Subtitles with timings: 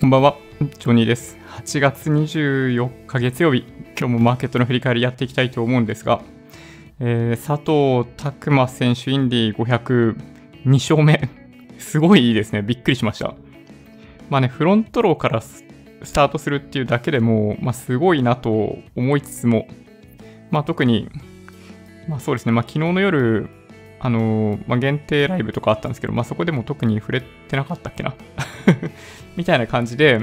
[0.00, 1.38] こんばんは、ジョニーです。
[1.56, 3.64] 8月24日月曜日、
[3.98, 6.20] 今日もマーケットの振り返りやっていきたいと思うんですが、
[6.98, 10.16] えー佐藤拓磨選手、インディ500、
[10.66, 11.30] 2勝目。
[11.78, 12.62] すごいいいですね。
[12.62, 13.34] びっくりしました。
[14.30, 15.62] まあね、フロントローからス
[16.12, 19.68] タートするっていうだけでも、まあ、すごいなと思いつつも、
[20.50, 21.08] まあ、特に、
[22.08, 23.48] まあ、そうですね、まあ、昨日の夜、
[24.04, 28.14] あのまあ、限定ライブとかあったんですけど、まあ、そこでも特に触れてなかったっけな？
[29.34, 30.20] みたいな感じで、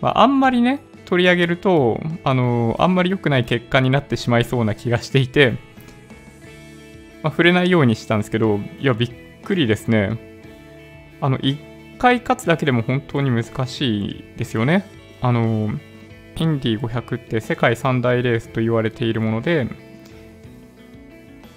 [0.00, 5.52] まあ、あんまりね、取り上げると、あのあんまり良くない結果になってしまいそうな気がしていて、
[7.22, 9.12] まあ、触れないようにしたんですけど、いや、びっ
[9.44, 10.16] くりですね。
[11.20, 14.86] あの、1回勝つだけでも本当に難しいですよね。
[15.20, 15.70] あの
[16.36, 19.66] インディ500って世界三大レースと言われているもので、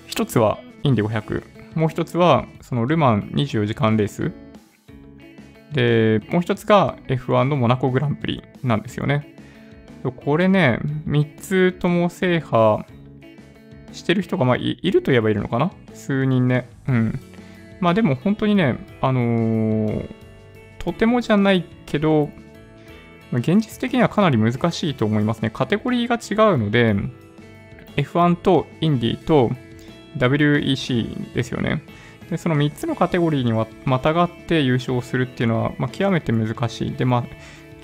[0.08, 1.44] 一つはインディ500、
[1.76, 4.32] もう一つはそのルマン24時間レース、
[5.72, 9.36] で、もう一つが F1 のモナコグランプリなんですよね。
[10.26, 12.84] これね、3つとも制覇
[13.94, 15.72] してる人が、まあ、いいるといえばいるのかな？
[15.94, 16.70] 数人ね。
[16.88, 17.20] うん。
[17.80, 20.16] まあでも本当にね、あのー
[20.80, 22.32] とてもじゃないけど、
[23.32, 25.52] 現実的にはかなり難しいと思いますね。
[25.52, 26.96] カテゴリーが違うので、
[27.98, 29.52] F1 とインディと
[30.18, 31.84] WEC ですよね。
[32.30, 33.54] で、その3つのカテゴリーに
[33.86, 36.94] またがって優勝するっていうのは、まあ、極めて難しい。
[36.94, 37.24] で、まあ、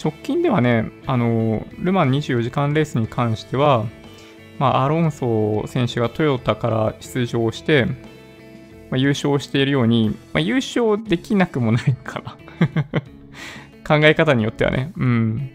[0.02, 3.86] 直近ではね、あの、ルマン24時間レースに関しては、
[4.59, 7.86] まあ、アロンソ選手がトヨタから出場して、
[8.89, 12.38] まあ、優勝しているように、まあ、優勝できなくもないかな。
[14.00, 14.91] 考え方によってはね。
[14.97, 15.52] うん。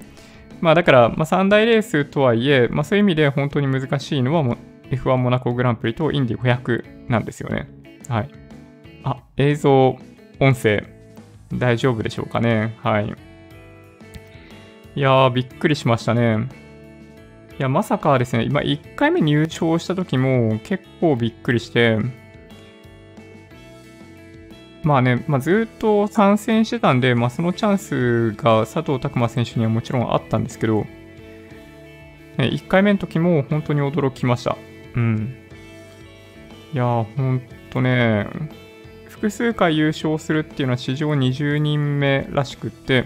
[0.61, 4.57] まあだから、まあ、三大レースとはいえ、まあ、そういう意味で本当に難しいのはも
[4.93, 7.69] F1 モナコグランプリとインディ500なんですよね。
[8.09, 8.31] はい。
[9.05, 9.97] あ、映像、
[10.39, 10.85] 音声、
[11.53, 12.79] 大丈夫でしょうかね？
[12.83, 13.13] はい。
[14.95, 16.49] いやー、びっくりしましたね。
[17.59, 21.99] いや、まさかですね、今1回目入賞した時も結構びっくりして、
[24.83, 30.85] まあね、まあ、ずっと参戦してたんで、まあ、そのチャンスが佐藤拓磨選手にはもちろんあったんですけど、
[32.37, 34.57] ね、1回目の時も本当に驚きました。
[34.95, 35.35] うん。
[36.73, 38.27] いやー、ほんとね、
[39.09, 43.05] 複数回優勝するっていうのは史上20人目らしくって、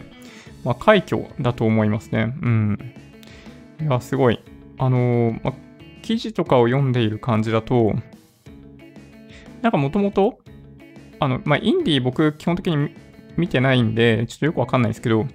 [0.64, 2.34] まあ、快挙だと思いますね。
[2.42, 2.94] うん。
[3.80, 4.40] いや、すごい。
[4.78, 5.54] あのーまあ、
[6.02, 7.94] 記事とかを読んでいる感じだと、
[9.62, 10.38] なんかもともと、
[11.18, 12.94] あの、まあ、インディー僕基本的に
[13.36, 15.26] 見てないんで、ちょっとよくわかんないですけど、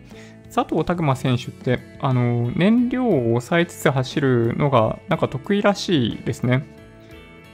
[0.54, 6.66] 佐藤拓磨選手って、あの、燃料を抑えつつ走るのが、なんか得意らしいですね。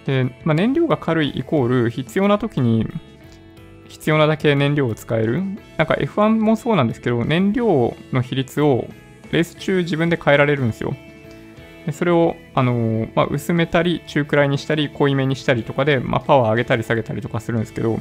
[0.05, 2.87] で、まあ、燃料が軽いイコール、必要な時に、
[3.87, 5.43] 必要なだけ燃料を使える。
[5.77, 8.87] なんか F1 もそうなんですけど、燃料の比率を
[9.31, 10.95] レース中自分で変えられるんですよ。
[11.85, 17.99] でそれを、あのまあ、薄めたり、中くらいにしたり、濃いめにしたりとかで、まあ、パワー上げたり下げたりとかするんですけど、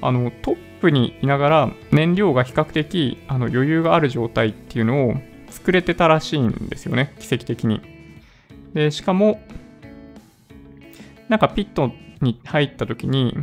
[0.00, 5.14] あのトップにいながら燃料が比較的あの余裕がある状態っていうのを
[5.50, 7.80] 作れてたらしいんですよね、奇跡的に。
[8.74, 9.40] で、しかも、
[11.28, 13.36] なんかピットに入った時に、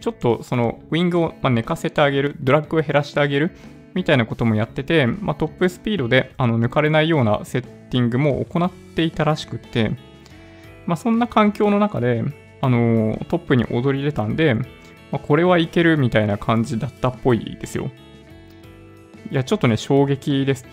[0.00, 3.52] ちょっとそのウィングを寝かせてあげる、ドラッグを減らしてあげる
[3.94, 9.92] みたいなこともやってて、まあ、トップスピードであの抜かれないようなセッティングも行っていたらしくて、
[10.86, 12.24] まあ、そんな環境の中で、
[12.60, 14.56] あのトップに躍り出たんで、
[15.12, 17.90] まあ、これはいけるみたいな感じだったっぽいですよ。
[19.30, 20.66] いや、ちょっとね、衝撃です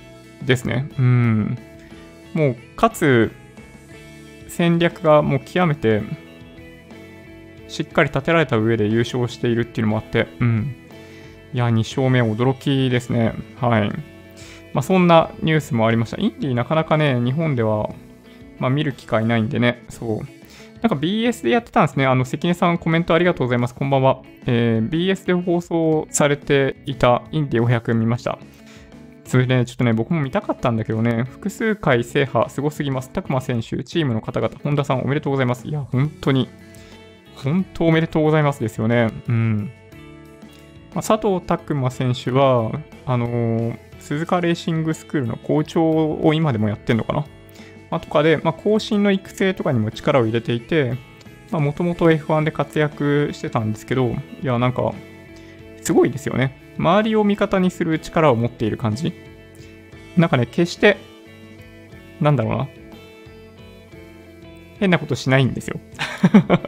[0.44, 0.89] ですね。
[0.97, 1.57] うん。
[2.33, 3.31] もう、かつ、
[4.47, 6.01] 戦略がもう極めて、
[7.67, 10.75] しっかり立てられた上で優勝しているっていうのもあって、うん。
[11.53, 13.33] いや、2勝目驚きですね。
[13.59, 13.89] はい。
[14.73, 16.17] まあ、そんなニュースもありました。
[16.17, 17.89] インディなかなかね、日本では、
[18.57, 20.38] まあ、見る機会ないんでね、そう。
[20.81, 22.06] なんか BS でやってたんですね。
[22.06, 23.75] あの、関根さんコメントありがとうございます。
[23.75, 24.22] こんばんは。
[24.45, 28.40] えー BS で放送されていたインディ500見ました。
[29.25, 33.09] それでね、ちょっとね、僕も見たかったんだけどね、複数回制覇すごすぎます。
[33.12, 35.68] 拓磨選手、チームの方々、本田さんおめでとうございます。
[35.68, 36.50] いや、本当に、
[37.36, 39.09] 本当おめでとうございますですよね。
[39.27, 39.71] うん。
[40.95, 42.71] まあ、佐藤拓磨選手は、
[43.06, 47.25] あのー鈴鹿レーシングスクールの校長を今でもやってんのかな
[47.91, 50.97] まあとかで、まあ、後進の育成とかにも力を入れていて、
[51.51, 54.94] もともと F1 で活躍してたんですけど、いや、なんか、
[55.81, 56.75] すごいですよね。
[56.77, 59.13] 周りを味方にする力を持っている感じ。
[60.15, 60.97] なんかね、決して、
[62.21, 62.68] なんだろうな。
[64.80, 65.80] 変なことしないんですよ。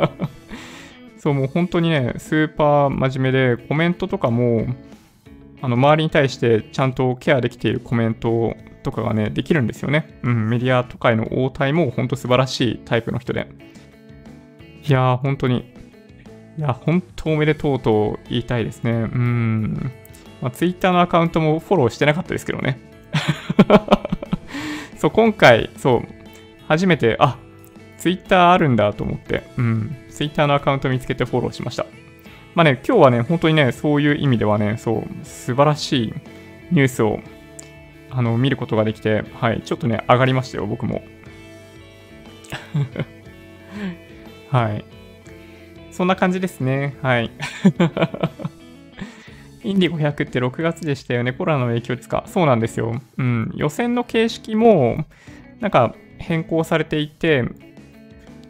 [1.19, 4.65] そう、もう本当にね、スーパー真面目で、コメントとかも、
[5.62, 10.19] あの周りに対してちゃんとケアできているコメントとかがね、できるんですよね。
[10.24, 13.48] うん、メディアとかへの応対も本当素晴らしいタイプの人で。
[14.83, 15.74] いやー、本当に、
[16.57, 18.92] いや、本当おめでとうと言いたいですね。
[18.92, 19.92] うん。
[20.42, 22.80] まあ、Twitter のアカウントもフォローしてなかったですけどね。
[24.98, 26.01] そう、今回、そう、
[26.68, 27.38] 初めて、あ、
[27.98, 31.86] Twitter あるんだと思って、うん、Twitter のアカウント見つけてフォローしました。
[32.56, 36.13] まあね、今日はね、本当にね、そういう意味ではね、そう、素晴らしい
[36.72, 37.19] ニュースを、
[38.11, 41.01] あの、見ることができて、はい、ちょっとね、上がりましたよ、僕も。
[44.49, 44.85] はい。
[45.91, 46.95] そんな感じですね。
[47.01, 47.29] はい。
[49.63, 51.33] インディ500って6月でしたよね。
[51.33, 52.23] コロナの影響ですか？
[52.25, 52.99] そうなんですよ。
[53.17, 53.51] うん。
[53.55, 55.05] 予選の形式も、
[55.59, 57.45] なんか変更されていて、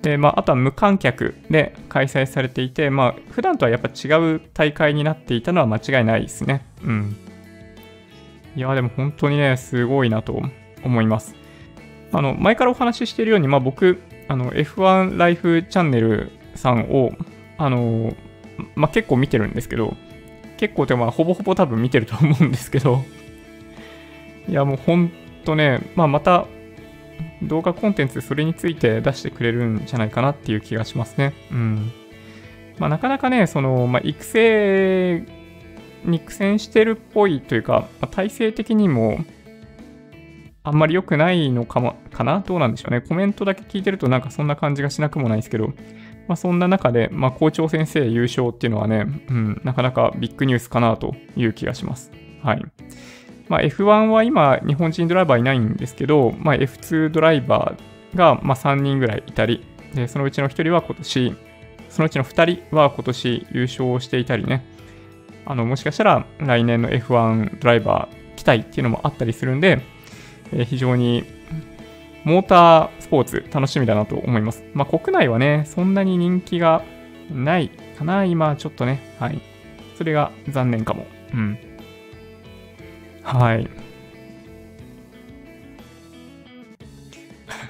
[0.02, 6.66] で、まあ、あとは無観客で開催されていて、まあ、普段とはやっぱ違う大会になっていたのは間違いないですね。
[6.84, 7.16] うん。
[8.56, 10.42] いや、でも本当にね、すごいなと
[10.84, 11.36] 思います。
[12.12, 17.12] あの、前からお話ししているように、まあ、僕、あの、F1 ライフチャンネルさんを、
[17.58, 18.14] あの、
[18.76, 19.96] まあ、結構見てるんですけど、
[20.58, 23.04] 結構でもほぼほぼ多分見てると思うんですけど、
[24.48, 25.12] いや、もうほん
[25.46, 26.46] とね、まあ、また
[27.42, 31.34] 動画コンテンツそれについて出してくれるんじゃないかなっていう気がしますね。
[31.52, 31.92] うん。
[32.78, 35.24] まあ、なかなかね、その、まあ、育成
[36.04, 39.24] に苦戦してるっぽいというか、まあ、体制的にも
[40.64, 42.40] あんまり良くないのかも、かな？
[42.40, 43.02] どうなんでしょうね。
[43.02, 45.68] コメントだけ聞いてるとなんかそんな感じがしなくもないですけど、
[46.28, 52.12] まあ、そんな中で、まあ、校長先生優勝っていうのはね、うん、なかなかビッグニュースかなという気がします。
[52.44, 52.64] はい。
[53.50, 61.36] まあ、F1 は今、日本人ドライバーいないんですけど、まあ、F2 ドライバーがま3人ぐらいいたり、でそのうちの1人は今年、
[61.90, 64.64] そのうちの2人は今年優勝していたりね、
[65.46, 69.82] あのもしかしたら来年の F1 ドライバー期待っていうのもあったりするんで、
[70.54, 71.24] えー、非常に
[72.24, 74.64] モータースポーツ楽しみだなと思います。
[74.74, 76.84] まあ、国内はね、そんなに人気が
[77.32, 79.16] ないかな、今ちょっとね。
[79.20, 79.42] はい。
[79.98, 81.08] それが残念かも。
[81.34, 81.58] うん。
[83.24, 83.68] はい。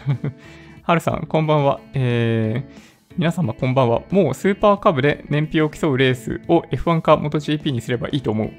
[0.83, 1.79] はるさん、こんばんは。
[1.93, 4.03] えー、皆様こんばんは。
[4.09, 8.51] もうスーパーカブで燃費を競うレースを F1 か MotoGP にすればいいと思う。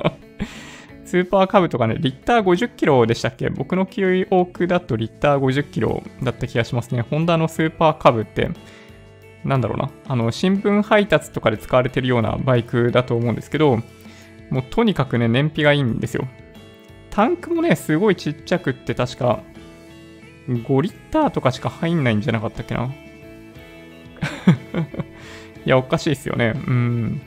[1.06, 3.48] スーパーカブとかね、リッター50キロでしたっけ？
[3.48, 7.00] 僕の記憶だとリッター50キロだった気がしますね。
[7.00, 8.50] ホンダのスーパーカブって、
[9.44, 9.90] なんだろうな。
[10.06, 13.78] あの、新聞配達とかで使われてるようなバイクだと思うんですけど、
[14.50, 16.26] もうとにかくね、燃費がいいんですよ。
[17.10, 19.40] タンクもね、すごいちっちゃくって確か
[20.48, 22.90] 5リッターとかしか入んないんじゃなかったっけな？
[25.64, 26.54] いや、おかしいですよね。
[26.66, 27.20] うん。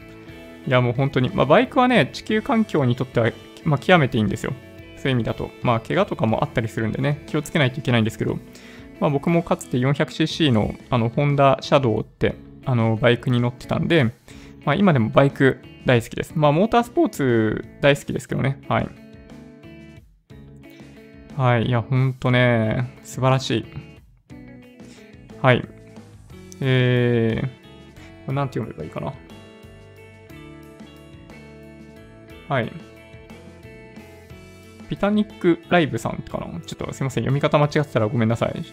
[0.68, 1.30] いや、もう本当に。
[1.34, 3.32] まあ、バイクはね、地球環境にとっては、
[3.64, 4.54] まあ、極めていいんですよ。
[4.98, 5.52] そういう意味だと。
[5.64, 8.38] まあ、怪我とかもあったりするんでね、気をつけないといけないんですけど、
[9.00, 14.06] まあ、僕もかつて 400cc の、あの、ホンダシャドウって、あの、バイクに乗ってたんで、
[14.66, 16.34] まあ、今でもバイク大好きです。
[16.36, 18.62] まあ、モータースポーツ大好きですけどね。
[18.68, 18.90] はい。
[21.38, 21.68] はい。
[21.68, 23.66] いや、ほんとね、素晴らしい。
[25.42, 25.68] はい。
[26.62, 29.14] えー、なんて読めばいいかな。
[32.48, 32.72] はい。
[34.90, 36.60] ピタニックライブさんかな？
[36.62, 37.24] ちょっとすいません。
[37.24, 38.66] 読み方間違ってたらごめんなさい。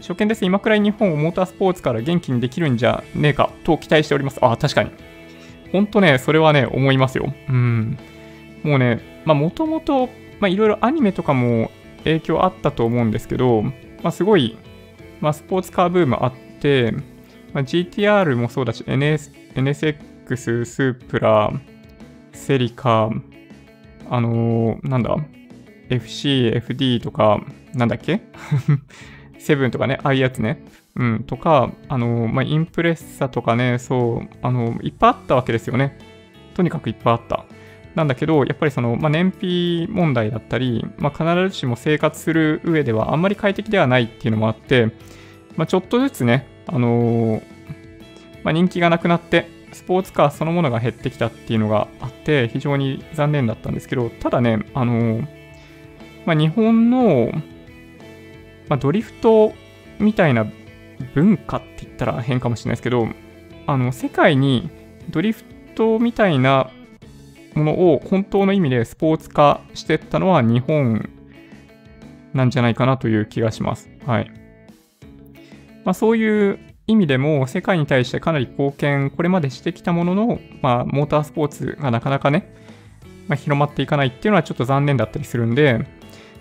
[0.00, 0.44] 初見です。
[0.44, 4.38] 今くらい日本をモータースポーツから元気にできるんじゃねえかと期待しております。
[4.40, 4.90] あ、確かに。
[5.72, 7.34] ほんとね、それはね、思いますよ。
[7.48, 7.98] うん。
[8.62, 10.06] もうね、まあもともと、
[10.38, 11.72] まあいろいろアニメとかも
[12.04, 13.72] 影響あったと思うんですけど、ま
[14.04, 14.56] あすごい、
[15.20, 16.94] まあスポーツカーブームあって、
[17.58, 21.50] まあ、GTR もそうだし、NS、NSX、スープラ、
[22.32, 23.10] セリカ、
[24.08, 25.16] あのー、なんだ、
[25.90, 27.40] FC、FD とか、
[27.74, 28.20] なんだっけ？
[29.40, 30.62] セブンとかね、ああいうやつね。
[30.94, 35.98] うん、とか、あのー、まあ、インプレッサとかね、そう、あのー、いっぱいあったわけですよね。
[36.54, 37.44] とにかくいっぱいあった。
[37.96, 44.92] なんだけど、やっぱりその、まあ、燃費問題だったり、まあ、必ずしも生活する上ではあんまり快適ではないっていうのもあって、
[45.56, 47.42] まあ、ちょっとずつね、あのー、
[48.44, 55.28] まあ、人気がなくなって、スポーツカーそのものが減ってきたっていうのがあって、非常に残念だったんですけど、ただね、あのー、
[56.26, 57.32] まあ、日本の、
[58.68, 59.52] まあ、ドリフト
[59.98, 60.46] みたいな
[61.14, 63.08] 文化って言ったら変かもしれないですけど、
[63.66, 64.70] あの、世界に
[65.10, 65.44] ドリフ
[65.74, 66.70] トみたいな
[67.54, 71.08] ものを本当の意味でスポーツ化してったのは日本
[72.32, 73.90] なんじゃないかなという気がします。
[74.06, 74.37] はい。
[75.88, 82.54] まあ、そういう意味でも世界に対してかなり貢献、これまでしてきたものの、まあ、モータースポーツがなかなかね、
[83.26, 85.78] まあ、広まっていかないっていうのはちょっと残念だったりするんで、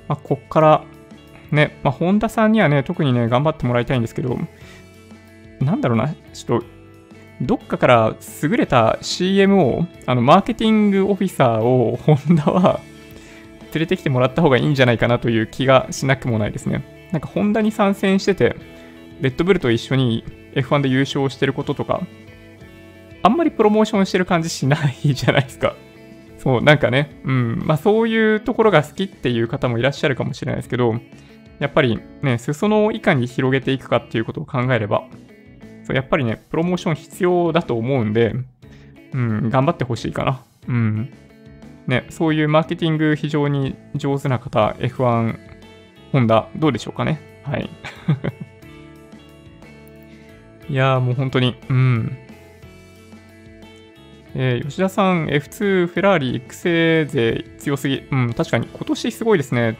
[0.09, 0.83] まあ、こっから
[1.51, 4.37] ね、まあ、本田さんにはね、特にね、頑張ってもらいたいんですけど、
[5.61, 6.65] なんだろうな、ちょっと、
[7.39, 12.81] どっかから優れた CMO、あの、マーケティングオフィサーを、ホンダは
[13.73, 16.83] 連れてきてもらった方がいいんじゃないかなという気がしなくもないですね。
[17.13, 18.76] なんか、ホンダに参戦してて、
[19.21, 22.01] レッドブルと一緒に F1 で優勝してることとか、
[23.23, 25.75] あんまりプロモーションしてる感じしないじゃないですか。
[26.37, 30.95] そう、なんかね、うん、まあそういうところが好きっていう方もいらっしゃるかもしれないですけど、
[31.59, 35.03] やっぱりね、裾野をいかに広げていくかっていうことを考えれば、
[35.83, 38.35] そうやっぱりね、プロモーション必要だと思うんで、
[39.13, 40.41] うん、頑張ってほしいかな。
[40.67, 41.13] うん。
[41.87, 45.35] ね、そういうマーケティング非常に上手な方、F1、
[46.11, 47.41] ホンダ、どうでしょうかね。
[47.43, 47.69] はい。
[50.69, 52.17] いやーもう本当に、うん。
[54.35, 58.03] えー、吉田さん、F2 フェラーリ育成勢強すぎ。
[58.11, 59.77] うん、確かに今年すごいですね。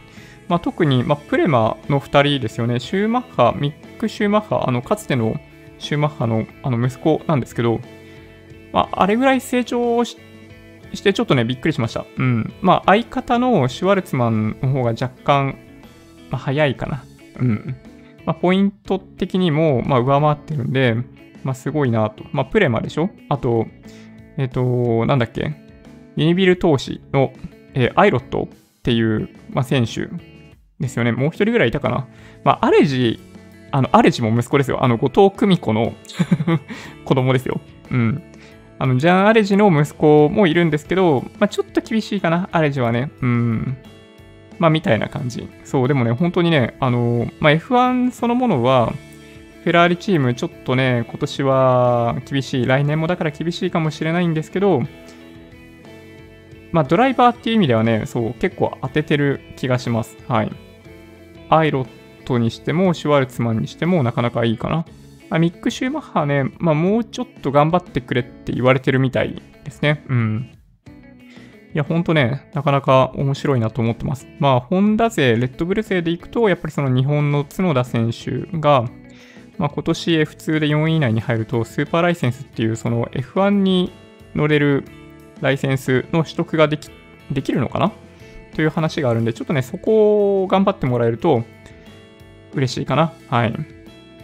[0.48, 2.80] まあ、特に、まあ、プレマの2人ですよね。
[2.80, 5.38] シューマッハ、ミック・シューマッハ、あのかつての
[5.78, 7.80] シューマッハのあの息子なんですけど、
[8.72, 10.16] まあ、あれぐらい成長し
[11.02, 12.06] てちょっとね、びっくりしました。
[12.16, 12.52] うん。
[12.62, 15.58] まあ、相方のシュワルツマンの方が若干、
[16.30, 17.04] まあ、早いかな。
[17.40, 17.76] うん。
[18.28, 20.96] まあ、ポイント的にも、ま、上回ってるんで、
[21.44, 22.24] まあ、すごいなと。
[22.32, 23.08] まあ、プレマでしょ？
[23.30, 23.66] あと、
[24.36, 25.54] えっ、ー、と、なんだっけ？
[26.16, 27.32] ユニビル投資の、
[27.72, 30.10] えー、アイロットっていう、まあ、選手
[30.78, 31.12] ですよね。
[31.12, 32.06] もう一人ぐらいいたかな。
[32.44, 33.18] まあ、アレジ、
[33.70, 34.84] あの、アレジも息子ですよ。
[34.84, 35.94] あの、後藤久美子の
[37.06, 37.62] 子供ですよ。
[37.90, 38.22] うん。
[38.78, 43.10] あの、ジャン・アレジの息子もいるんですけど、まあ、ちょっと厳しいかな、アレジはね。
[43.22, 43.78] うん。
[44.58, 45.48] まあ、みたいな感じ。
[45.64, 48.92] そう、でもね、本当にね、あの、まあ、F1 そのものは、
[49.64, 52.66] フェラーリチーム、ちょっとね、今年は厳しい。
[52.66, 54.82] 来年もだから厳しいかもしれないんですけど、
[56.72, 60.16] まあ、ドライバーっていう意味ではね、そう、結構当ててる気がします。
[60.26, 60.52] はい。
[61.48, 61.88] アイロッ
[62.24, 64.84] トにしても、シュワルツマンにしても、なかなかいいかな。
[65.30, 70.04] あ、ミック・シューマッハね、まあ、もうちょっと頑張ってくれって言われてるみたいですね。
[70.08, 70.57] うん。
[71.74, 74.26] いや、ほんとね、なかなか面白いなと思ってます。
[74.38, 78.88] まあ、ホンダ勢、レッドブル勢でいくと、やっぱりその日本の角田選手が、
[79.58, 83.92] まあ、今年 F2 で4位以内に入ると、スーパーライセンスっていう、その F1 に
[84.34, 84.84] 乗れる
[85.40, 86.90] ライセンスの取得ができ
[87.30, 87.92] できるのかな？
[88.54, 91.44] という話があるんで、ちょっとね、そこを頑張ってもらえると
[92.54, 93.12] 嬉しいかな。
[93.28, 93.52] はい。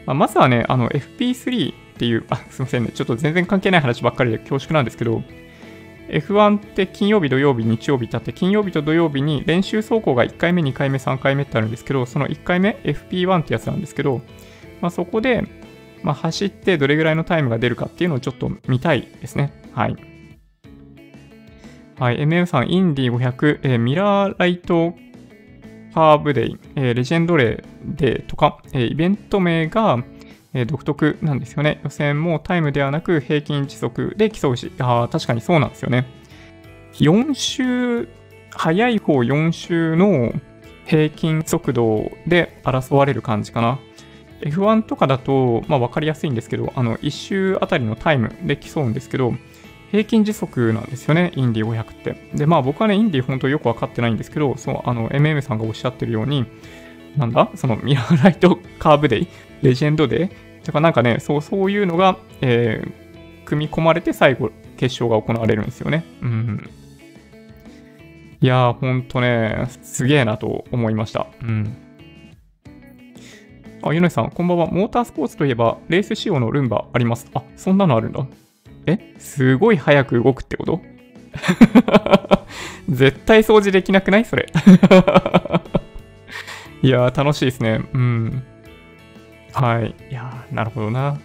[0.07, 5.23] まあ、まずはね、あの FP3 っていう、あ、すいませんね、ちょっと全然関係ない話ばっかりで恐縮なんですけど、
[6.09, 14.21] F1 って金曜日、土曜日、日曜日ってあって、金曜日と土曜日に練習走行が1回目、2回目、3回目ってあるんですけど、その1回目、FP1 ってやつなんですけど、
[14.81, 15.45] まあ、そこで、
[16.03, 19.53] まあ、走ってどれぐらいのタイムが出るかっていうのをちょっと見たいですね。
[19.73, 19.97] はい。
[21.99, 24.95] はい、MM さん、インディ500、えー、ミラーライト
[25.95, 30.05] ハーブデイ、えー、レジェンドレーデーとか、えー、イベント名が、
[30.55, 31.81] え、独特なんですよね。
[31.85, 36.07] 予選もタイムではなく平均時速で競うし、あ確かにそうなんですよね。
[36.95, 38.09] 4周、
[38.51, 40.33] 早い方4周の
[40.87, 43.79] 平均速度で争われる感じかな。
[44.43, 49.35] F1 とかだと、まあ、分かりやすいんですけど、あの1周あたりのタイムで競うんですけど、
[49.91, 52.17] 平均時速なんですよね、インディ500って。
[52.35, 56.45] で、まあ僕はね、インディ本当よくわかってないんですけど、そう、あの、MM さんがおっしゃってるように、
[57.17, 57.51] なんだ？
[57.55, 59.29] そのミラーライトカーブデイ、
[59.63, 60.31] レジェンドデ
[60.61, 60.65] イ？
[60.65, 66.05] とかなんかね、そう、そういうのが、えー、組み込まれて最後、決勝が行われるんですよね。
[66.23, 66.71] うん。
[68.41, 71.27] いやー、ほんとね、すげえなと思いました。
[71.43, 71.77] うん。
[73.83, 74.67] あ、ユネさん、こんばんは。
[74.67, 77.31] モータースポーツといえば、レース仕様のルンバあります。
[77.35, 78.27] あ、そんなのあるんだ。
[78.87, 79.15] え？
[79.19, 80.81] すごい早く動くってこと？
[82.89, 84.25] 絶対掃除できなくない？
[84.25, 84.47] それ
[86.85, 87.81] いやー、楽しいですね。
[87.95, 88.43] うん。
[89.55, 89.95] はい。
[90.11, 91.19] いやー、なるほどな。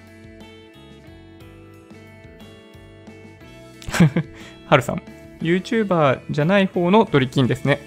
[4.67, 5.01] はるさん。
[5.41, 7.81] YouTuber じゃない方のドリキンですね。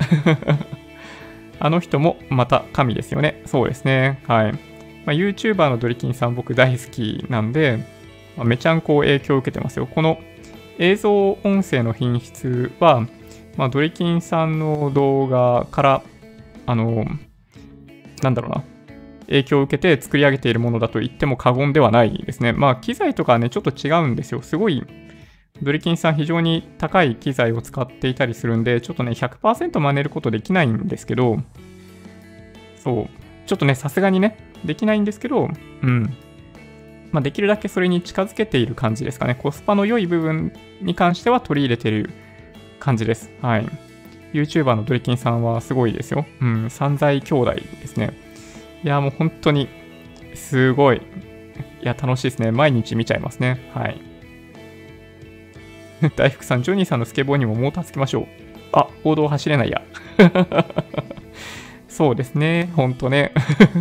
[1.61, 3.41] あの人もまた神ですよね。
[3.47, 4.21] そうですね。
[4.29, 4.52] はい。
[4.52, 4.59] ま
[5.07, 7.79] あ、YouTuber のドリキンさん僕大好きなんで、
[8.37, 9.87] まあ、めちゃんこ影響を受けてますよ。
[9.87, 10.19] この
[10.79, 13.07] 映像音声の品質は、
[13.57, 16.02] まあ、ドリキンさんの動画から、
[16.67, 17.07] あの、
[18.23, 18.64] なんだろうな、
[19.26, 22.52] 影響を受けて作り上げているものだと言っても過言ではないですね。
[22.52, 24.43] まあ、機材とかはね、ちょっと違うんですよ。
[24.43, 24.85] すごい、
[25.62, 31.38] ドリキンさん非常に高い機材を使っていたりするんで、ちょっとね、100%真似ることできないんですけど、
[32.76, 33.09] そう、
[33.47, 35.49] ちょっとね、さすがにね、できないんですけど、
[35.83, 36.17] うん。
[37.12, 39.35] まあ、できるだけそれに近づけている感じですかね。
[39.35, 42.11] コスパの良い部分に関しては取り入れている
[42.81, 43.31] 感じです。
[43.43, 43.67] はい。
[44.33, 46.27] YouTuber のドリキンさんはすごいですよ。
[46.41, 48.19] うん、三在兄弟ですね。
[48.85, 49.69] いや、もう本当に、
[50.35, 50.97] すごい。
[50.97, 51.01] い
[51.83, 52.51] や、楽しいですね。
[52.51, 53.71] 毎日見ちゃいますね。
[53.75, 54.01] はい。
[56.17, 58.27] 大福さん、ジョニーさんのスケボーにもモーターつけましょう。
[58.73, 59.83] あ、行動走れないや。
[61.89, 62.71] そうですね。
[62.75, 63.33] ほんとね。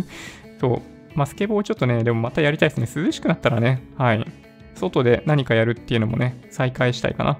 [0.60, 0.82] そう。
[1.14, 3.04] まあ、スケボーちょっとね、でもまたやりたいですね。
[3.04, 3.82] 涼しくなったらね。
[3.96, 4.26] はい。
[4.74, 7.38] 外で何かやるっていうのもね、再開したいかな。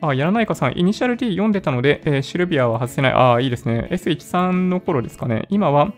[0.00, 3.12] あ、やらないかさん、イニシャル D 読んでたので、えー、シルビアは外せない。
[3.12, 3.88] ああ、いいですね。
[3.90, 5.46] S13 の頃ですかね。
[5.50, 5.92] 今は、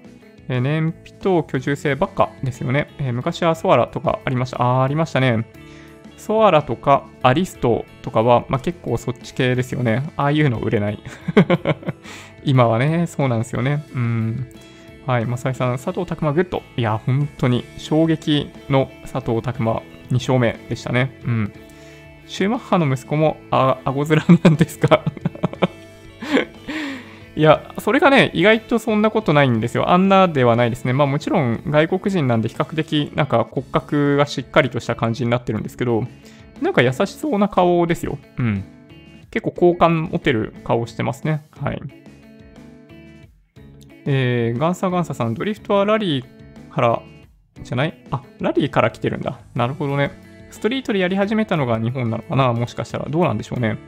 [0.49, 2.89] えー、燃費と居住性ばっかですよね。
[2.99, 4.63] えー、昔はソアラとかありました。
[4.63, 5.47] ああ、ありましたね。
[6.17, 10.11] ソアラとかアリストとかは、まあ、結構そっち系ですよね。
[10.17, 11.03] ああいうの売れない。
[12.45, 13.85] 今はね、そうなんですよね。
[13.95, 14.49] うん。
[15.07, 16.63] はい、マサイさん、佐藤琢磨グッド。
[16.77, 21.19] いや、本当に衝撃の佐藤琢磨2勝目でしたね。
[21.25, 21.53] うん。
[22.31, 25.03] シューマッハの息子もあ、あご面なんですか？
[27.35, 29.91] いや、それがね、意外とそんなことないんですよ。
[29.91, 30.93] あんなではないですね。
[30.93, 36.05] まあもちろん外国人なんで比較的なんか骨格がしっかりとした感じになってるんですけど、
[36.63, 38.17] なんか優しそうな顔ですよ。
[38.39, 38.63] うん。
[39.33, 41.43] 結構好感持てる顔してますね。
[41.61, 41.83] はい。
[44.07, 46.25] えー、ガンサガンサさん、ドリフトはラリー
[46.73, 47.03] から
[47.65, 47.95] じゃない？
[48.13, 49.41] あ、ラリーから来てるんだ。
[49.57, 50.30] なるほどね。
[50.51, 52.53] ストリートでやり始めたのが日本なのかな？
[52.53, 53.07] もしかしたら。
[53.09, 53.79] どうなんでしょうね。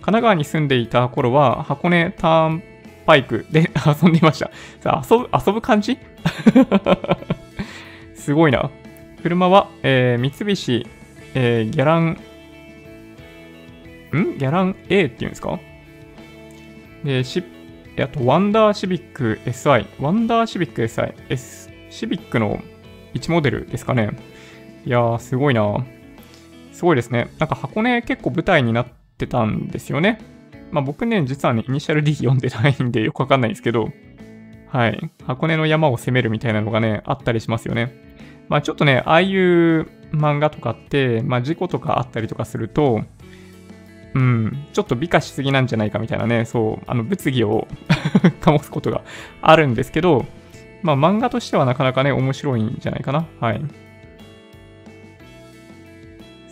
[0.00, 2.62] 神奈川に住んでいた頃は、箱根ターン
[3.06, 3.70] パイクで
[4.02, 4.50] 遊んでいました。
[4.80, 5.98] さあ遊ぶ、遊ぶ感じ？
[8.14, 8.70] すごいな。
[9.22, 10.86] 車は、えー、三菱、
[11.34, 12.18] えー、ギャラン、
[14.12, 14.38] ん？
[14.38, 15.58] ギャラン A っていうんですか？
[17.04, 17.42] で、し、
[18.00, 19.86] あと、ワンダーシビック SI。
[20.00, 21.14] ワンダーシビック SI。
[21.28, 22.60] S、シビックの
[23.14, 24.10] 1モデルですかね。
[24.84, 25.84] いやー、すごいな。
[26.72, 27.30] すごいですね。
[27.38, 28.86] なんか箱根結構舞台になっ
[29.18, 30.18] てたんですよね。
[30.70, 33.90] まあ僕ね、実はね、イニシャル D 読んでないんでよくわかんないんですけど、
[34.68, 35.10] はい。
[35.26, 37.94] 箱根の山を攻めるみたいなのがね、あったりしますよね。
[38.48, 43.02] まあちょっとね、ああいう漫画とかって、まあ事故とかあったりとかすると、
[44.14, 47.68] うん、ちょっと美化しすぎなんじゃないかみたいなね、そう、あの物議を
[48.40, 49.02] 醸すことが
[49.40, 50.24] あるんですけど、
[50.82, 53.26] まあ漫画としてはなかなかね、面白いんじゃないかな。
[53.40, 53.60] はい。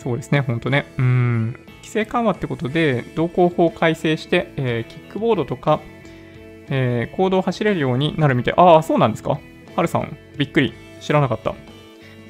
[0.03, 0.87] そうですね、ほんとね。
[0.99, 1.53] うん。
[1.83, 5.81] 規制緩和ってことで、道交法を改正して、えー、キックボードとか、
[6.71, 8.55] えー、行動を走れるようになるみたい。
[8.57, 9.39] ああ、そうなんですか？
[9.77, 10.73] はるさん、びっくり。
[11.01, 11.55] 知らなかった。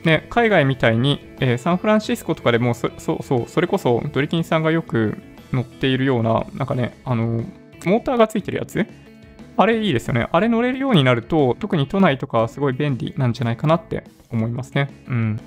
[0.05, 5.19] ね、海外みたいに、えー、サンフランシスコとかでもそ、そうそう、それこそドリキンさんがよく
[5.53, 7.45] 乗っているような、なんかね、あの、
[7.85, 8.87] モーターがついてるやつ？
[9.57, 10.27] あれいいですよね。
[10.33, 14.89] あれ乗れるようになると、特に都内とかすごい便利なんじゃないかなって思いますね。
[15.09, 15.41] うん。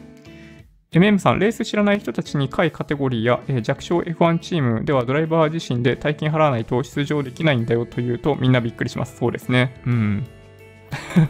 [0.93, 9.17] MM さん、レース知らない人たちに下位カテゴリーや、えー、弱小 F1 チームではドライバー自身で大金払わないと出場できないんだよというとみんなびっくりします。
[9.17, 9.82] そうですね。
[9.88, 10.27] うん。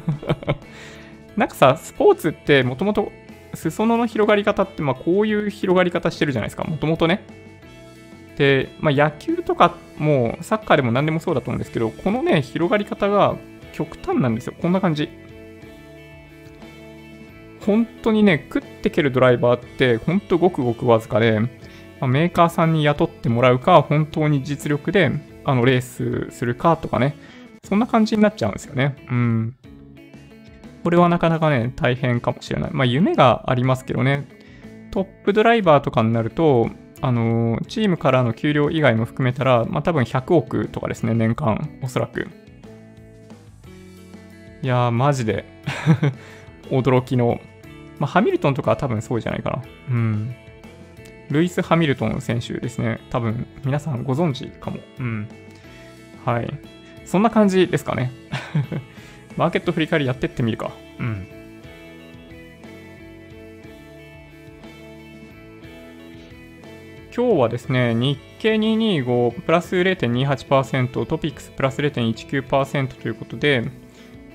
[1.38, 3.12] なんかさ、スポーツってもともと
[3.54, 6.65] 裾野の広がり方って、まあこういう広がり方してるじゃないですか。
[6.65, 7.23] もともとね。
[8.38, 13.38] で、まあ野球とかもサッカーでも何でもそうだと思うんですけど、このね、広がり方が
[13.71, 14.56] 極端なんですよ。
[14.62, 15.10] こんな感じ。
[17.65, 21.47] 本当にね、食ってけるドライバーって、本当ごくごくわずかで、ま
[22.02, 25.12] あ、メーカーさんに雇ってもらうか、本当に実力で、
[25.45, 27.15] あの、レースするかとかね、
[27.63, 28.95] そんな感じになっちゃうんですよね。
[29.10, 29.56] うん。
[30.84, 32.71] これはなかなかね、大変かもしれない。
[32.73, 34.28] まあ、夢がありますけどね、
[34.91, 36.69] トップドライバーとかになると、
[37.02, 42.28] あの、チームからの給料以外も含めたら、まあ、多分100億とかですね、年間、おそらく。
[44.62, 45.45] いやー、マジで
[46.69, 47.39] 驚きの
[47.99, 49.63] まあ、ハミルトンとかは多分そうじゃないかな。
[49.89, 50.36] うん。
[51.29, 52.99] ルイス・ハミルトン選手ですね。
[53.10, 54.79] 多分皆さんご存知かも。
[54.99, 55.27] うん。
[56.25, 56.60] はい。
[57.06, 58.12] そんな感じですかね。
[59.38, 60.71] マーケット振り返りやってってみるか。
[60.99, 61.27] うん。
[67.15, 73.69] 今日はですね、日経225プラス0.28%、トピックスプラス0.19%ということで、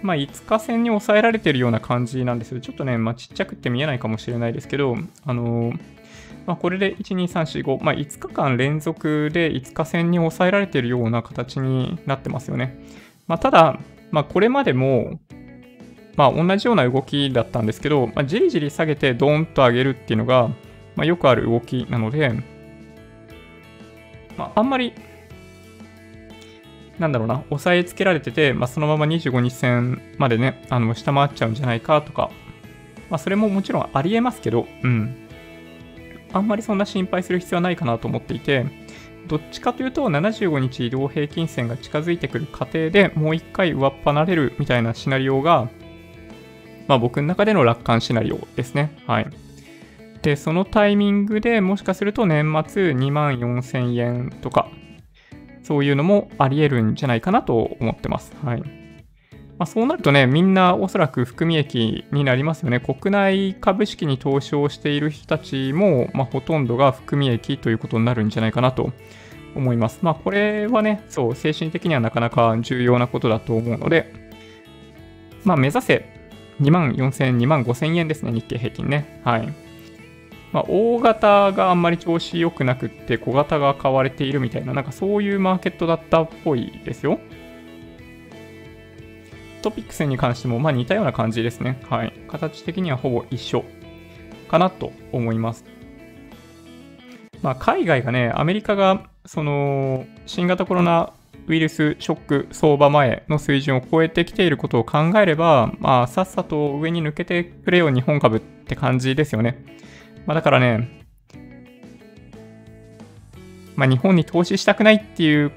[0.03, 2.61] まあ、5日線に抑えられてるような感じなんですよ。
[2.61, 5.79] ちょっとね、まあ、ちっちゃくって見えないかもしれないですけど、あのー、
[6.47, 12.79] まあ、これで1、2、3、4、5、まあ、5日間連続で5日線に抑えられてるような形になってますよね。
[13.27, 13.79] まあ、ただ、
[14.11, 15.19] まあ、これまでも、
[16.17, 20.49] まあ、同じような動きだったんですけど、まあ、じりじり下げてドーンと上げるっていうのが、
[20.97, 22.33] まあ、よくある動きなので、
[24.37, 24.95] まあ、あんまり
[26.99, 32.31] なんだろうな、押さえつけられてて、まあ、そのまま25日線までね、あの、下回っちゃうんじゃないかとか、
[33.11, 35.17] まあ、それももちろんありえますけど、うん。
[36.33, 38.67] あんまりそんな心配する必要はないかなと思っていて、
[39.29, 45.69] どっちかというと75日移動平均線が近づいてくる過程でもう一回上っ離れるみたいなシナリオが、
[46.87, 48.91] まあ僕の中での楽観シナリオですね。
[49.07, 49.27] はい。
[50.23, 54.71] で、そのタイミングでもしかすると年末2万4000円とか、
[55.69, 58.33] そういうのもあり得るんじゃないかなと思ってます。
[58.43, 58.61] はい。
[58.61, 62.81] まあ、そうなるとね、みんなおそらく含み益になりますよね。
[62.81, 68.95] 国内株式に投資をしている人たちも、まあ、ほとんどが含み益ということになるんじゃないかなと
[69.55, 69.99] 思います。
[70.01, 74.11] まあ、これはね、そう、精神的にはなかなか重要なことだと思うので、
[75.45, 76.07] まあ、目指せ
[76.63, 79.21] 2万4000、2万5000円ですね、日経平均ね。
[79.23, 79.68] はい。
[80.53, 87.19] まあ、大型があんまり調子良くなくって、小型が買われているみたいな、なんかそういうマーケットだったっぽいですよ。
[89.63, 91.81] トピックスに関しても、まあ似たような感じですね。
[91.91, 92.13] はい。
[92.29, 93.65] 形的にはほぼ一緒
[94.49, 95.65] かなと思います。
[97.43, 101.13] まあ海外がね、アメリカが、その、新型コロナ
[101.47, 109.65] ウイルスショック相場前の水準を超えてきていることを考えれば、まあさっさと上に抜けてくれよ日本株って感じですよね。
[110.27, 110.89] まあだからね、
[113.77, 115.53] まあ日本に投資したくないっていう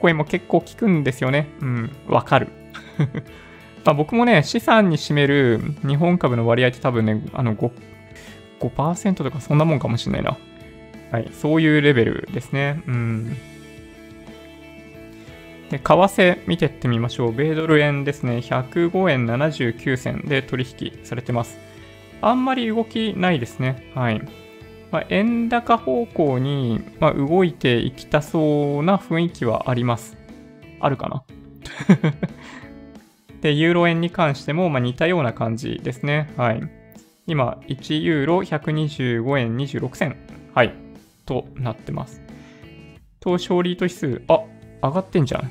[0.00, 1.48] 声も結構聞くんですよね。
[1.60, 2.48] うん、わかる。
[3.84, 7.70] まあ僕もね、資産に占める日本株の割合って多分ね、あの 5%,
[8.60, 10.36] 5とかそんなもんかもしれないな。
[11.10, 12.82] はい、そういうレベルですね。
[12.86, 13.36] うん。
[15.70, 17.32] で、為替見てってみましょう。
[17.32, 18.36] 米ドル円ですね。
[18.38, 21.58] 105円79銭で取引されてます。
[22.22, 23.90] あんまり動きないですね。
[23.94, 24.22] はい。
[24.90, 30.16] まあ、円高方向に、まあ、動いていきたそうな雰囲気はあります。
[30.80, 31.24] あるかな？
[33.40, 36.30] で、ユーロ円に関しても、まあ、似たような感じですね。
[36.36, 36.62] はい。
[37.26, 40.16] 今、1ユーロ125円26銭。
[40.54, 40.74] はい。
[41.24, 42.20] となってます。
[43.24, 44.40] 東証リート指数、あ、
[44.82, 45.50] 上がってんじゃん。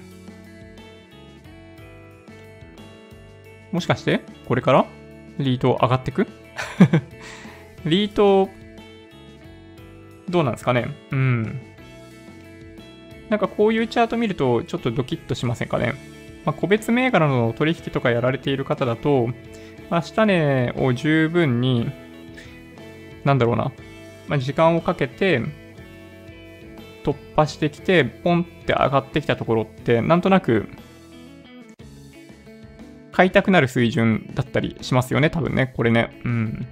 [3.71, 4.85] もしかしてこれから？
[5.39, 6.27] リート上がってく？
[7.85, 8.49] リート、
[10.29, 10.87] どうなんですかね？
[11.11, 11.59] うん。
[13.29, 15.93] なんかこういうチャート見るとちょっとドキッとしませんかね？
[16.45, 19.29] まあ、個別銘柄の取引とかやられている方だと、
[19.89, 21.91] まあ、下値を十分に、
[23.23, 23.71] なんだろうな、
[24.27, 25.41] まあ、時間をかけて
[27.03, 30.67] 突破してきて、ポンって上がってきたところって、なんとなく、
[33.11, 36.21] 買いたくなる水準だったりしますよね、多分ね、これね。
[36.23, 36.67] うん。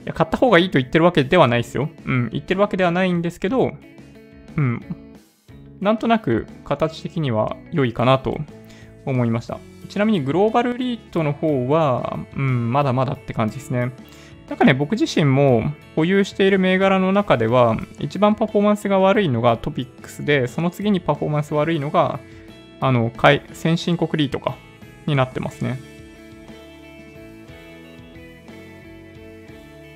[0.00, 1.90] いや、買った方がいいと言ってるわけではないですよ。
[2.06, 3.72] うん、言ってるわけではないんですけど、
[4.56, 4.80] うん、
[5.80, 8.38] なんとなく形的には良いかなと
[9.06, 9.58] 思いました。
[9.88, 13.92] ちなみにグローバルリートの方は、うん、まだまだって感じですね。
[14.48, 22.18] なんかね、僕自身も保有している銘柄の中では、一番パフォーマンスが悪いのがトピックスで、その次にパフォーマンス悪いのが、
[22.80, 23.12] あの、
[23.52, 24.56] 先進国リートか、
[25.06, 25.78] になってますね。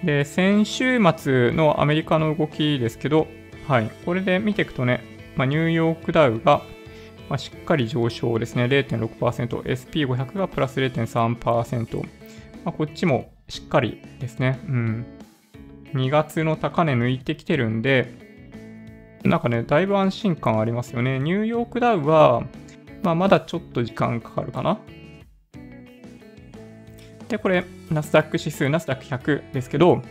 [0.05, 3.27] で、先週末のアメリカの動きですけど、
[3.67, 5.03] はい、これで見ていくとね、
[5.37, 6.63] まあ、ニューヨークダウが、
[7.29, 8.65] まあ、しっかり上昇ですね。
[8.65, 12.03] 0.6%、SP500 がプラス0.3%。
[12.03, 12.07] ま
[12.67, 14.61] あ、こっちもしっかりですね。
[14.69, 15.07] うん。
[15.95, 18.13] 2月の高値抜いてきてるんで、
[19.25, 21.19] なんかね、だいぶ安心感ありますよね。
[21.19, 22.43] ニューヨークダウは、
[23.03, 24.79] まあ、まだちょっと時間かかるかな。
[27.35, 30.03] で、これ、ナスダック指数、ナスダック100ですけど、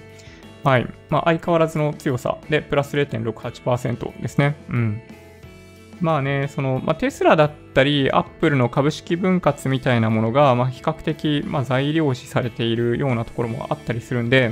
[0.62, 0.88] はい。
[1.10, 4.58] まあ、相変わらずの強さで、プラス0.68%ですね。
[4.70, 5.02] うん。
[6.02, 14.52] まあね、その、まあ、テスラだったり、アップルの株式分割みたいなものが、まあ、比較的、まあ、材料視されているようなところもあったりするんで、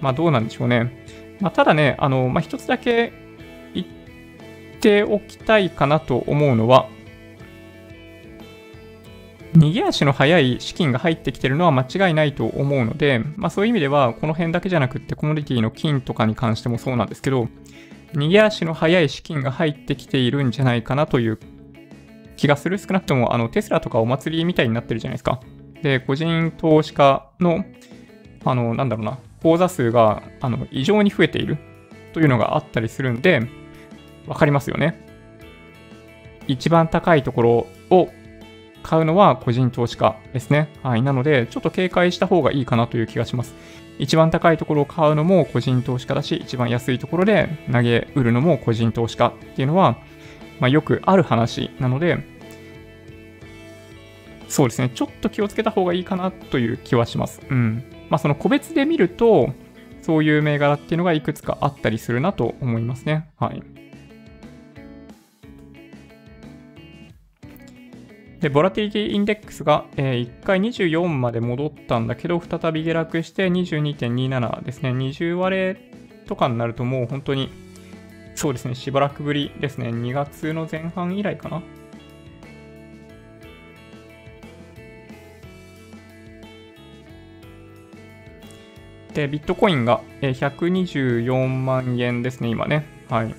[0.00, 1.04] まあ、どうなんでしょうね。
[1.40, 3.12] まあ、ただね、あの、まあ、一つだけ
[3.74, 3.86] 言っ
[4.80, 6.88] ておきたいかなと思うのは、
[9.54, 17.48] 逃げ足の速い資金が入ってきてるのは間違いないと思うので、まあそういう意味では、この辺だけじゃなくって、コモディティの金とかに関してもそうなんですけど、
[18.12, 21.38] 逃げ足の速い資金が入ってきているんじゃないかなという
[22.36, 22.78] 気がする。
[22.78, 25.40] 少なくとも、あの、テスラとかお祭りみたいになってるじゃないですか。
[25.82, 27.64] で、個人投資家の、
[28.44, 31.58] あの、なんだろうな、口座数が、あの、異常に増えている
[32.12, 33.42] というのがあったりするんで、
[34.26, 35.06] わかりますよね。
[36.46, 37.50] 一番高いところ
[37.90, 38.08] を
[38.82, 40.68] 買うのは個人投資家ですね。
[40.82, 41.02] はい。
[41.02, 43.54] なので、ちょっと警戒した方がいいかなという気がします。
[43.98, 49.98] 一番高いところを買うのも個人投資家だし、一番安いところで投げ売るのも個人投資家っていうのは、
[50.58, 52.18] まあ、よくある話なので、
[54.48, 54.90] そうですね。
[54.92, 57.40] ちょっと気をつけた方がいいかなという気はします。
[57.48, 57.84] うん。
[58.08, 59.52] まあ、その個別で見ると、
[60.02, 63.28] そういう銘柄っていうのがいくつかあったりするなと思いますね。
[63.38, 63.62] はい。
[68.40, 74.92] で、ボラティリティインデックスが、えー、1回24まで戻ったんだけど、再び下落して22.27ですね。
[74.92, 75.76] 20割れ
[76.26, 77.50] とかになるともう本当に、
[78.34, 79.88] そうですね、しばらくぶりですね。
[79.88, 81.62] 2月の前半以来かな。
[89.12, 92.86] で、ビットコインが124万円ですね、今ね。
[93.10, 93.34] はい。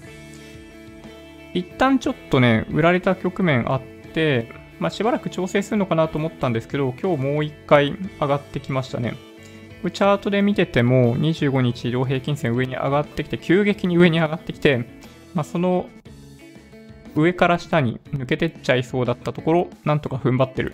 [1.55, 3.81] 一旦ちょっとね、売られた局面あっ
[4.13, 9.13] て、まあ、しばらく調整するのかなと思ったんですけど、今日もう一回上がってきましたね。
[9.93, 14.85] チャートで見てても、25日移動平均線上に上がってきて、急激に上に上がってきて、
[15.35, 15.87] まあ、その
[17.15, 20.73] 上から下に抜けてっちゃいそうだったところ、なんとか踏ん張ってる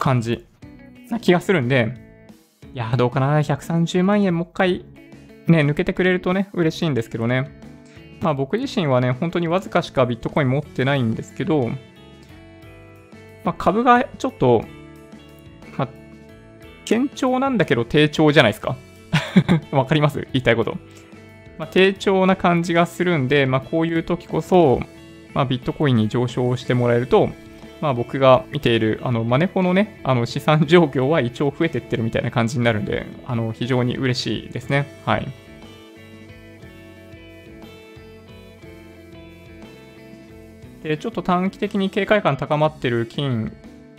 [0.00, 0.44] 感じ
[1.08, 1.94] な気がするんで、
[2.74, 4.84] いやどうかな、130万円もう一回
[5.46, 7.56] ね、抜けてくれるとね、嬉しいんですけどね。
[8.20, 11.70] まあ僕自身はね、本当にわずかしかビットコイン持ってないんですけど、
[13.48, 14.62] まあ株がちょっと、
[15.78, 15.88] まあ、
[16.86, 18.76] 堅調なんだけど低調じゃないですか？
[19.72, 20.20] わかります？
[20.32, 20.76] 言いたいこと。
[21.58, 24.80] まあ、低調な感じがするんで、まあこういう時こそ、
[25.32, 27.30] まあビットコインに上昇してもらえると、
[27.80, 34.86] まあ僕が見ている、あの、マネホのね、あの資産状況は一応増えてってるみたいな感じになるんで、あの、非常に嬉しいですね。
[35.06, 35.26] はい。
[40.88, 43.52] で、ちょっと短期的に警戒感高まってる金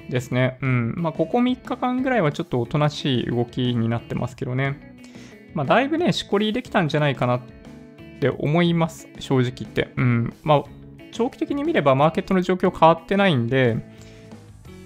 [0.10, 0.58] ですね。
[0.64, 0.96] うん。
[0.98, 4.96] まあ、ここ3日間ぐらいはちょっとおとなしい動きになってますけどね。
[5.54, 7.42] まあ、だいぶね、しこりできたんじゃないかなっ
[8.20, 9.08] て思います。
[9.20, 9.94] 正直言って。
[9.98, 10.34] うん。
[10.42, 10.64] まあ、
[11.12, 13.78] 長期的に見ればマーケットの状況変わってないんで、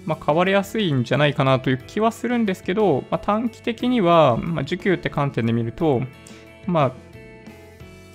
[0.04, 6.02] まあ、変わりやすいんじゃないかなという気はするんですけど、まあ、短期的には、まあ、需給って観点で見ると、
[6.66, 6.92] まあ、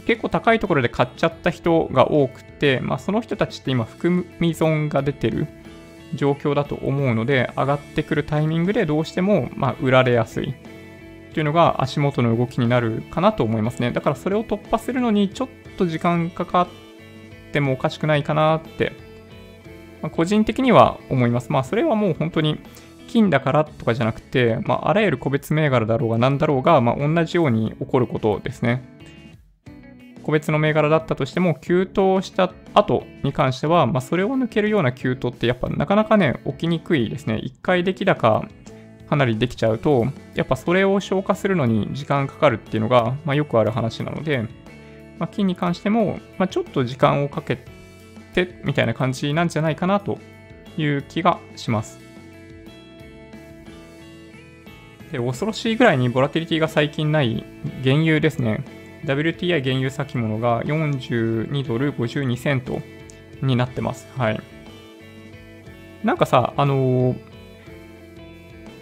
[0.09, 5.45] 結構高いところで買っちゃった人が多くて、まあ、その人たちって今含み損が出てる
[6.15, 10.55] 状況だと思うので、上がってくるタイミングでどうしても、ま、売られやすい
[11.35, 13.91] というのが足元の動きになるかなと思いますね。
[13.91, 16.67] だからそれを突破するのにちょっと時間かかっ
[17.51, 18.93] てもおかしくないかなって、
[20.01, 21.51] ま、個人的には思います。
[21.51, 22.59] まあそれはもう本当に
[23.09, 28.97] 金だからとかじゃなくて、まあ、あらゆる個別銘柄だろうが何だろうが、まあ、同じように起こることですね。
[30.29, 37.39] 個別の銘柄だったとしても、急騰した後に関しては、まあ、それを抜けるような急騰ってやっぱなかなかね、起きにくいですね。
[37.39, 38.45] 一回出来高
[39.09, 44.43] かなりできちゃうと、やっぱそれを消化するのに時間かかるっていうのが、まあ、よくある話なので、
[45.17, 47.57] まあ、金に関しても、まあ、ちょっと時間をかけ
[48.35, 50.19] てみたいな感じなんじゃないかなと
[50.77, 51.99] いう気がします。
[55.11, 57.43] で恐ろしいぐらいにボラティリティが最近ない
[57.83, 58.63] 原油ですね。
[59.05, 62.81] WTI 原油先物が42ドル52セント
[63.41, 64.07] になってます。
[64.17, 64.41] はい。
[66.03, 67.19] なんかさ、あのー、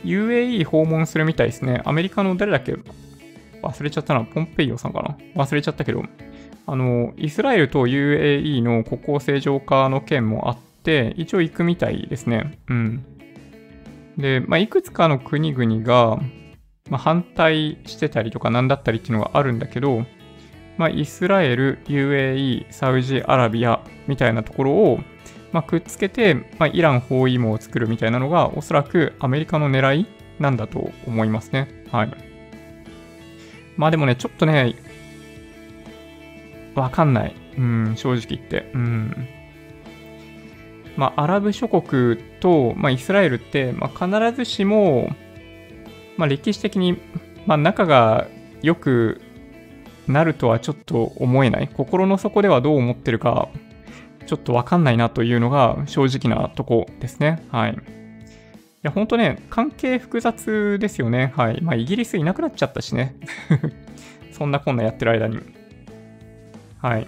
[0.04, 1.82] UAE 訪問するみたいですね。
[1.86, 2.76] アメリカの誰だっけ？
[3.62, 4.24] 忘れちゃったな。
[4.24, 5.44] ポンペイオさんかな？
[5.44, 6.04] 忘れちゃったけど、
[6.66, 12.58] あの、イスラエルと UAE の国交正常化の件もあって、一応行くみたいですね。
[12.70, 13.06] うん。
[14.18, 16.20] で、まあ、いくつかの国々が、
[16.90, 20.06] まあ、反対してたりとか何だったりっていうのがあるんだけど、
[20.78, 25.00] まあ、イスラエル、UAE、サウジアラビアみたいなところを、
[25.52, 30.08] まあ、くっつけて、まあ、イラン包囲網を作るみたいなのが、おそらくアメリカの狙い
[30.40, 31.68] なんだと思いますね。
[31.92, 32.12] はい。
[33.76, 34.76] まあでもね、ちょっとね、
[36.76, 37.36] わかんない。
[37.58, 38.70] うん、正直言って。
[38.74, 39.28] うん。
[40.96, 45.16] まあ、アラブ諸国と、まあ、イスラエルって、まあ、必ずしも、
[46.18, 47.00] まあ、歴史的に、
[47.46, 48.28] まあ、仲が
[48.62, 49.22] 良く
[50.08, 51.68] なるとはちょっと思えない。
[51.68, 53.50] 心の底ではどう思ってるか、
[54.26, 57.44] ちょっとわかんないなというのが正直なとこですね。
[57.52, 57.72] はい。
[57.72, 57.76] い
[58.84, 61.34] や、ほんとね、関係複雑ですよね。
[61.36, 61.62] はい。
[61.62, 63.16] まあ、イギリスいなくなっちゃったしね。
[64.32, 65.40] そんなこんなやってる間に。
[66.80, 67.08] はい。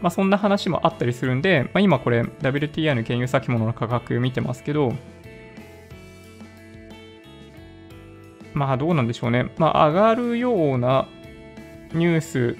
[0.00, 4.94] まあ、そんな話もあったりするんで、まあ、今これ WTI の原油先物の価格見てますけど、
[8.54, 9.50] まあどうなんでしょうね。
[9.58, 11.06] まあ上がるような
[11.92, 12.56] ニュース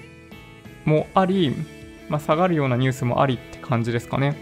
[0.85, 1.55] もあり、
[2.09, 4.35] まあ下がるようなニュースもありって感じですかね。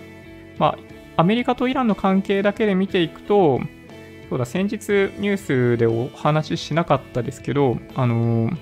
[0.57, 0.77] ま
[1.15, 3.59] あアメリカとイランの関係だけで見ていくと、
[4.29, 4.77] そうだ、先日
[5.19, 8.57] ニュースでお話ししなかったですけど、あのー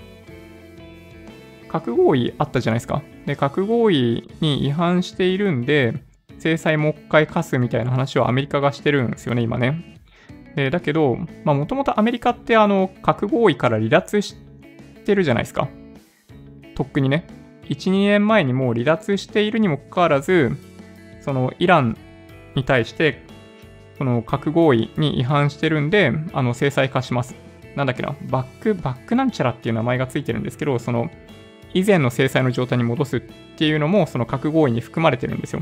[1.69, 3.02] 核合意あったじゃないですか。
[3.26, 5.95] で、核合意に違反しているんで、
[6.39, 9.97] 制裁もう一回課すみたいな話をアメリカがしてるんですよね、今ね。
[10.56, 14.36] でだけど、もともとアメリカってあの核合意から離脱し
[15.06, 15.70] てるじゃないですか。
[16.76, 17.28] とっくにね。
[17.70, 20.52] 1、2年前にもう離脱しているにもかかわらず、
[21.22, 21.98] そのイラン
[22.56, 23.24] に対して、
[23.98, 27.36] この核合意に違反してるんで、あの制裁化します。
[27.76, 31.10] なんだっけな、バック、バックなんちゃらっていう名前がついてるんですけど、その
[31.74, 33.22] 以前の制裁の状態に戻すっ
[33.58, 35.62] ていうのも、その核合意に含まれてるんですよ。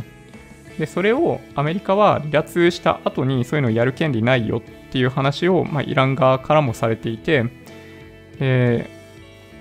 [0.79, 4.61] で、それをアメリカは離脱した後にそういうのをやる権利ないよっ
[4.91, 7.45] ていう話を、まあ、イラン側からもされていて、
[8.39, 8.89] え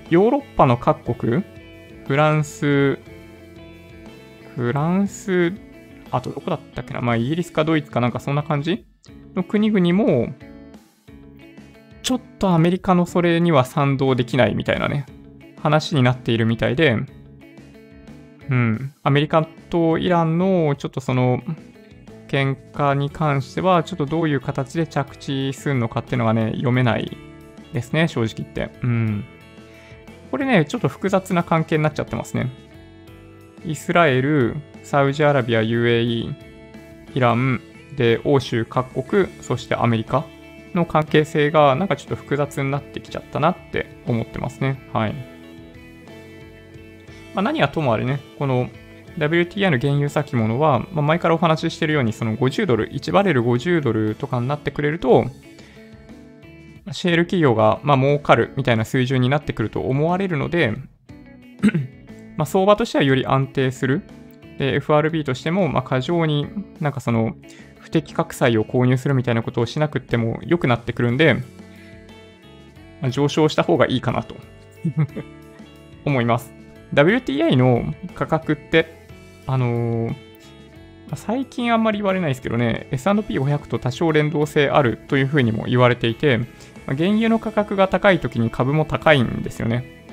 [0.09, 1.45] ー、ヨーロッパの各国、
[2.07, 2.99] フランス、
[4.57, 5.53] フランス
[6.11, 8.87] あとどこだったっけなまあ、イギリスかドイツかなんかそんな感じ
[9.35, 10.33] の国々も、
[12.03, 15.07] ちょっとアメリカのそれには賛同できないみたいなね、
[15.61, 16.99] 話になっているみたいで、
[18.51, 21.43] うん、アメリカとイランのちょっとその
[22.29, 27.17] 喧嘩に関しては、ちょっとどういう形で着地するのかっていうのがね、読めない
[27.73, 28.77] ですね、正直言って。
[28.83, 29.25] うん。
[30.31, 32.51] これね、ちょっと複雑な関係になっちゃってますね。
[33.65, 36.35] イスラエル、サウジアラビア、UAE、
[37.15, 37.61] イラン、
[37.97, 40.25] で、欧州各国、そしてアメリカ
[40.75, 44.81] の関係性がなんかちょっと複雑になってきちゃったなって思ってますね。
[44.93, 45.34] はい。
[47.35, 48.71] まあ、何はともあれね、この
[49.19, 55.27] WTI の原油先物は、まあ、前からお話ししてるように、その50ドル、1バレル50ドルとかになってくれると、
[56.93, 60.75] シェール企業が、まあ、儲かるみたいな水準になってくると思われるので
[62.37, 64.03] まあ、相場としてはより安定する。
[64.59, 66.47] で、FRB としても、まあ、過剰に
[66.81, 67.37] なんかその、
[67.79, 71.35] 不適格債を購入するみたいなことをしなくても良くなってくるんで、
[73.01, 74.37] まあ、上昇した方がいいかなと
[76.05, 76.54] 思います。
[76.95, 79.07] WTI の価格って、
[79.47, 80.15] あのー、
[81.17, 86.41] 最近あんまり言われないですけどね、S&P500 と多少連動性あるというふうにも言われていて、
[86.87, 90.07] 原油の価格が高い時に株も高いんですよね。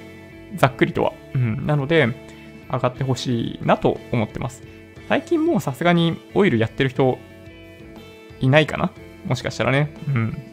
[0.56, 1.14] ざっくりとは。
[1.34, 1.66] うん。
[1.66, 2.08] なので、
[2.72, 4.64] 上がってほしいなと思ってます。
[5.08, 7.18] 最近もうさすがにオイルやってる人
[8.40, 8.92] いないかな？
[9.26, 9.94] もしかしたらね。
[10.08, 10.51] うん。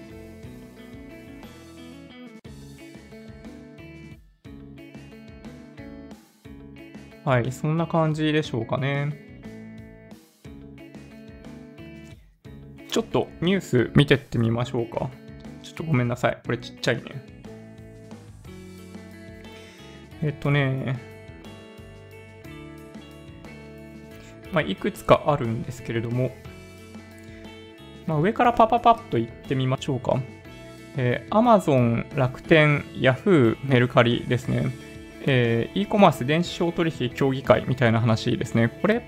[7.28, 9.12] はい、そんな感じでしょうかね。
[12.90, 15.10] ちょっとニュース見てってみましょうか。
[15.62, 16.38] ちょっとごめんなさい。
[16.42, 17.02] これちっちゃいね。
[20.22, 20.98] えっとね、
[24.50, 26.30] まあ、いくつかあるんですけれども、
[28.06, 30.18] まあ、上からパパパッといってみましょうか。
[30.96, 34.87] えー、Amazon、楽天、Yahoo、メルカリですね。
[35.26, 38.68] えー、e コマース電子商取引協議会みたいな話ですね。
[38.80, 39.06] これ、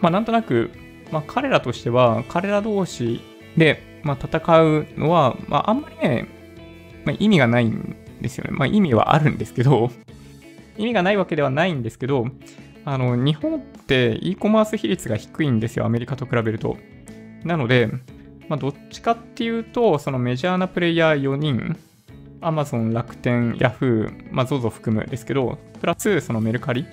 [0.00, 0.70] まあ、なんとなく、
[1.10, 3.20] まあ、彼らとしては、彼ら同士
[3.56, 6.28] で、まあ、戦うのは、まあ、あんまりね、
[7.04, 8.50] まあ、意味がないんですよね。
[8.52, 9.90] まあ意味はあるんですけど、
[10.76, 12.26] 意味がないわけではないんですけど、
[12.84, 16.76] あの、日本って e コマース比率が低いんですよ、アメリカと比べると。
[17.44, 17.88] なので、
[18.48, 21.76] まあ、どっちかっていうと、そのメジャーなプレイヤー4人、
[22.40, 26.86] Amazon、楽天、Yahoo、まあ、ZOZO 含むですけど、プラスそのメルカリ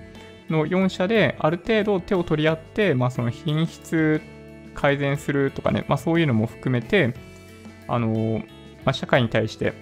[0.50, 4.22] の4社である程度手を取り合って、まあ、その品質
[4.76, 7.14] 改善するとかね、まあ、そういうのも含めて、
[7.88, 8.42] あの
[8.86, 9.74] まあ、社会に対して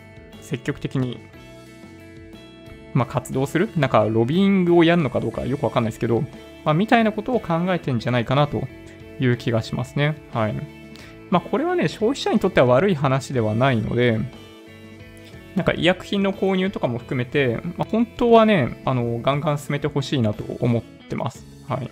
[0.41, 1.19] 積極的に
[2.95, 6.23] まあ、活動するなんか、ロビーングをやるのかどうかよくわかんないですけど、
[6.63, 8.63] まあ、みたいなことを考えてんじゃないかなと
[9.19, 10.15] いう気がしますね。
[10.33, 10.53] はい。
[11.29, 14.17] まあ、これはね、消費者にとっては悪い話ではないので、
[15.55, 21.45] なんか医薬品の購入とかも含めて、まあ、本当はね、あの、ガンガン進めてほしいなと思ってます。
[21.67, 21.89] はい。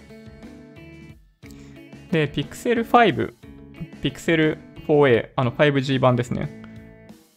[2.11, 3.33] で、Pixel 5、
[4.01, 6.61] Pixel 4a、あの 5G 版ですね。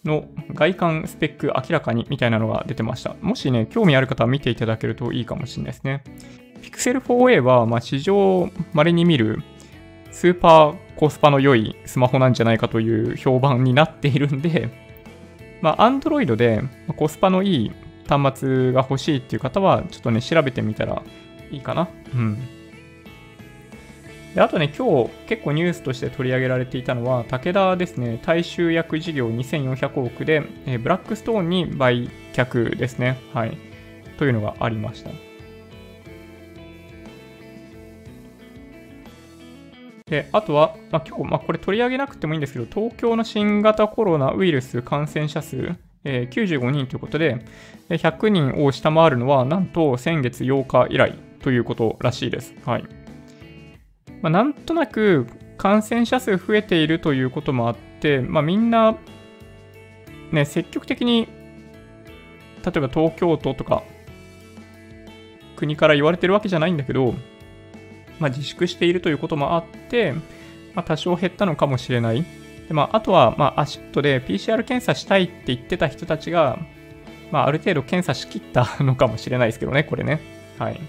[0.04, 3.16] の外観スペック明らかにみたいなのが出てました。
[3.20, 6.02] もしね、興味ある方は見ていただけるといいかもしれないですね。
[6.62, 9.42] Pixel 4a は、まあ、史上稀に見る
[10.10, 14.85] スーパーコスパの良いスマホなんじゃないかという評判になっているんで、
[15.60, 16.62] まあ、Android で
[16.96, 17.72] コスパのいい
[18.08, 21.02] 端末が欲しいっていう方は、ちょっとね、調べてみたら
[21.50, 21.88] いいかな。
[22.14, 22.38] うん。
[24.34, 30.42] であとね、今日結構ニュースとして取り上げられていたのは、武田ですね、大衆薬事業2400億で、
[30.78, 33.18] ブラックストーンに売却ですね。
[33.32, 33.56] はい。
[34.18, 35.10] というのがありました。
[40.08, 47.44] で、あとは、まあ、今日、まあ、これ取り上げなくてもいいんですけど、東京の新型コロナウイルス感染者数、えー、95人ということで、
[47.88, 52.54] 100人を下回るのは、なんと先月8日以来ということらしいです。
[52.64, 52.84] はい。
[54.22, 55.26] まあ、なんとなく
[55.58, 58.96] 感染者数増えているということもあって、まあ、みんな、
[60.30, 61.26] ね、積極的に
[62.66, 63.84] 例えば東京都とか、
[65.54, 67.14] 国から言われてるわけじゃないんだけど、
[68.18, 70.12] まあ、自粛しているということもあって、
[70.74, 72.24] まあ、多少減ったのかもしれない。
[72.68, 76.58] でまあ、あとは、まあ、アシットで PCR 検査したいって言ってた人たちが、
[77.30, 80.20] まあ、ある程度検査しきった のかもしれないですけどね、これね。
[80.58, 80.80] はい。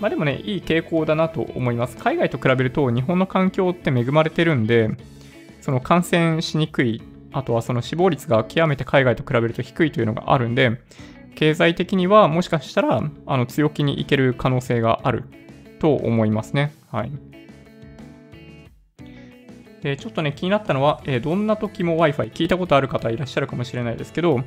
[0.00, 1.96] まあでもね、いい傾向だなと思います。
[1.96, 4.90] 海外と比べると日本の環境って恵まれてるんで、
[5.62, 7.00] その感染しにくい、
[7.32, 10.80] あとはその死亡率が極めて海外と比べると低いというのがあるんで、
[11.36, 15.24] 経済的にはもしかしたらあの強気にいける可能性がある
[15.78, 16.74] と思いますね。
[16.90, 17.12] はい。
[19.82, 24.42] でちょっとね、気になったのは、え、どんな時も Wi-Fi、聞いたことある方いらっしゃるかもしれないですけど、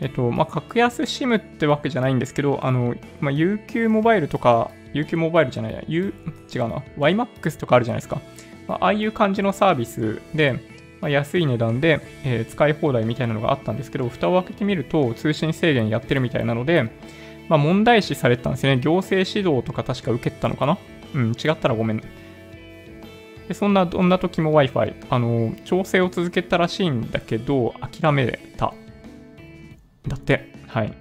[0.00, 6.12] えっと、まあ、格安 SIM ってわけじゃないんですけど、あの、まあ、UQ モバイルとか、UQ モバイルじゃないや、U、
[6.52, 8.20] 違うな、YMAX とかあるじゃないですか。
[8.66, 10.58] まあ、ああいう感じのサービスで、
[11.00, 16.90] まあ、安い値段で、えー、使い放題みたいなのがあったんですけど、蓋を開けてみると通信制限やってるみたいなので、
[17.48, 18.80] まあ、問題視されてたんですよね。
[18.80, 20.78] 行政指導とか確か受けたのかな？
[21.14, 22.02] うん、違ったらごめん。
[23.48, 28.72] でそんな、どんな時も Wi-Fi、あの、調整を続けたらしいんだけど、諦めた。
[30.06, 30.92] だって、はい。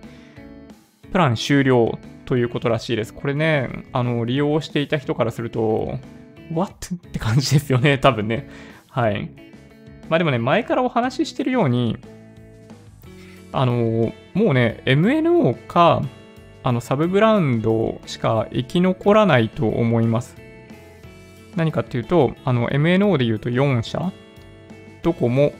[1.11, 3.13] プラン終了ということらしいです。
[3.13, 5.99] これね、あの、利用していた人からすると、
[6.51, 6.95] What?
[6.95, 8.49] って感じですよね、多分ね。
[8.89, 9.29] はい。
[10.09, 11.97] まあでもね、前からお話ししてるように、
[13.51, 16.01] あの、もうね、MNO か、
[16.63, 20.35] あの、サブブラウンドしか生き残らないと思います。
[21.55, 24.11] 何かっていうと、あの、MNO で言うと4社、
[25.01, 25.53] ドコモ、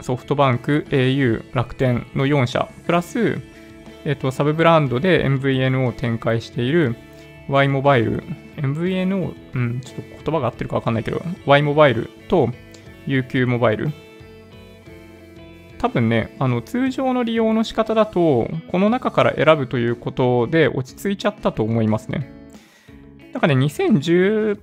[0.00, 3.40] ソフトバンク、au、楽天の4社、プラス、
[4.04, 6.96] えっ、と、サブブランドで MVNO を展開している
[7.48, 8.22] Y モバイル、
[8.56, 12.50] MVNO、うん、ちょっと言葉が合ってるかわかんないけど、Y モバイルと
[13.06, 13.90] UQ モバイル。
[15.78, 22.30] 多分ね、あの、通常の利用の仕方だと、この中から選ぶということで落ち着いちゃったと思いますね。
[23.32, 24.58] だかね、2019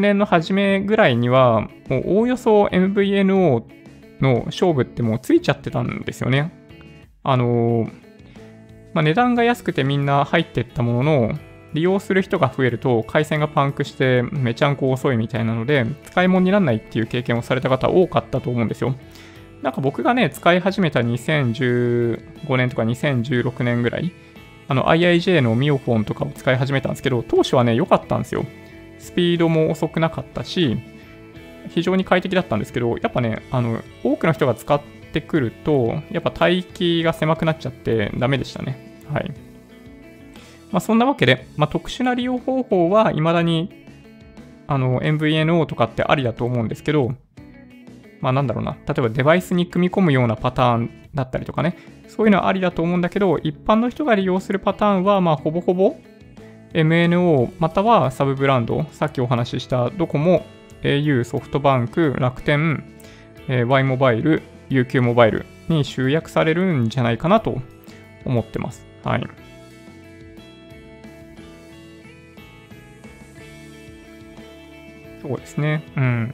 [0.00, 3.64] 年の初めぐらいには、もうおおよそ MVNO
[4.20, 6.52] の勝負ってもうついちゃってたんですよね。
[7.22, 7.90] あの
[8.94, 11.38] まあ、値段が安くてみんな入ってったものの、
[11.72, 18.94] 利用する人が増えると回線がパンクしてめちゃんこ遅いみたいなので、使い物にならないっていう経験をされた方多かったと思うんですよ。
[19.62, 24.12] なんか僕がね、使い始めた2015年とか2016年ぐらい、
[24.68, 28.44] あの IIJ のミオフォンとかを使い始めたんですけど、当初はね、良かったんですよ。
[28.98, 30.78] スピードも遅くなかったし、
[31.68, 34.80] 非常に快適だったんですけど、やっぱね、あの、多くの人が使っ
[35.12, 39.02] てくると、やっぱ帯域が狭くなっちゃってダメでしたね。
[39.12, 39.49] はい。
[40.72, 43.80] まあ、そんなわけで、まあ、特殊な利用方法は未だに
[44.70, 47.12] あの MVNO とかってありだと思うんですけど、
[48.20, 55.96] まあなんだろうな、例えばデバイスに組み込むようなパターンだったりとかね、そういうのはありだと思うんだけど、一般の人が利用するパターンは、まあほぼほぼ
[56.72, 60.46] MNO またはサブブランド、さっきお話ししたドコモ、
[60.82, 62.84] au、ソフトバンク、楽天、
[63.48, 67.60] えー、Y モバイル、UQ モバイルに集約されるんじゃないかなと
[68.24, 68.86] 思ってます。
[69.02, 69.26] はい。
[75.30, 75.84] そうですね。
[75.96, 76.32] うん。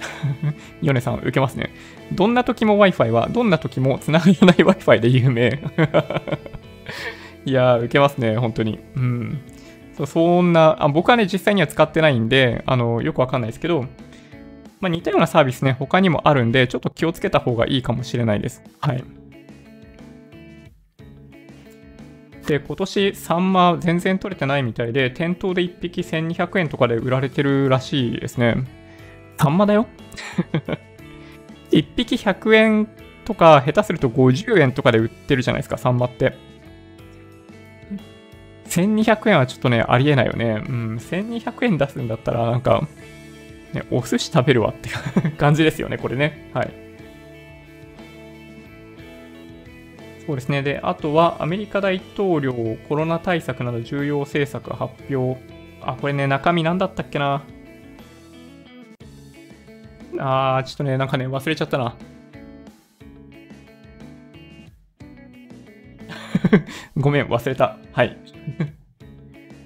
[0.82, 1.70] ヨネさん、受けますね。
[2.12, 5.62] どんな時も Wi-Fi は、どんな時も繋がらない Wi-Fi で有名。
[7.46, 8.80] いやー、受けますね、本当に。
[8.96, 9.38] うん。
[9.96, 13.86] そそんなあ、僕はね、実際には使ってないんで、あの、よくわかんないですけど、
[14.80, 18.64] まあ、似たようなサービスね、他にもあるんで、ちょっと気をつけた方がいいかもしれないです。
[18.80, 19.04] はい。
[22.50, 28.64] で、今年サンマ全然取れてないみたいで、店頭で1匹1200円とかで売られてるらしいですね。
[29.38, 29.86] サンマだよ
[31.70, 32.88] ?1 匹100円
[33.24, 36.34] とか、下手すると50円とかで売ってるじゃないですか、サンマって。
[38.66, 40.64] 1200円はちょっとね、ありえないよね。
[40.68, 42.88] うん、1200円出すんだったら、なんか、
[43.74, 44.90] ね、お寿司食べるわって
[45.38, 46.50] 感じですよね、これね。
[46.52, 46.89] はい。
[50.30, 50.62] そうですね。
[50.62, 52.54] で、あとはアメリカ大統領
[52.88, 55.42] コロナ対策など重要政策発表。
[55.82, 57.42] あ、これね、中身何だったっけな。
[60.20, 61.96] あー、ちょっとね、なんかね、忘れちゃったな。
[66.96, 67.76] ごめん、忘れた。
[67.90, 68.16] はい。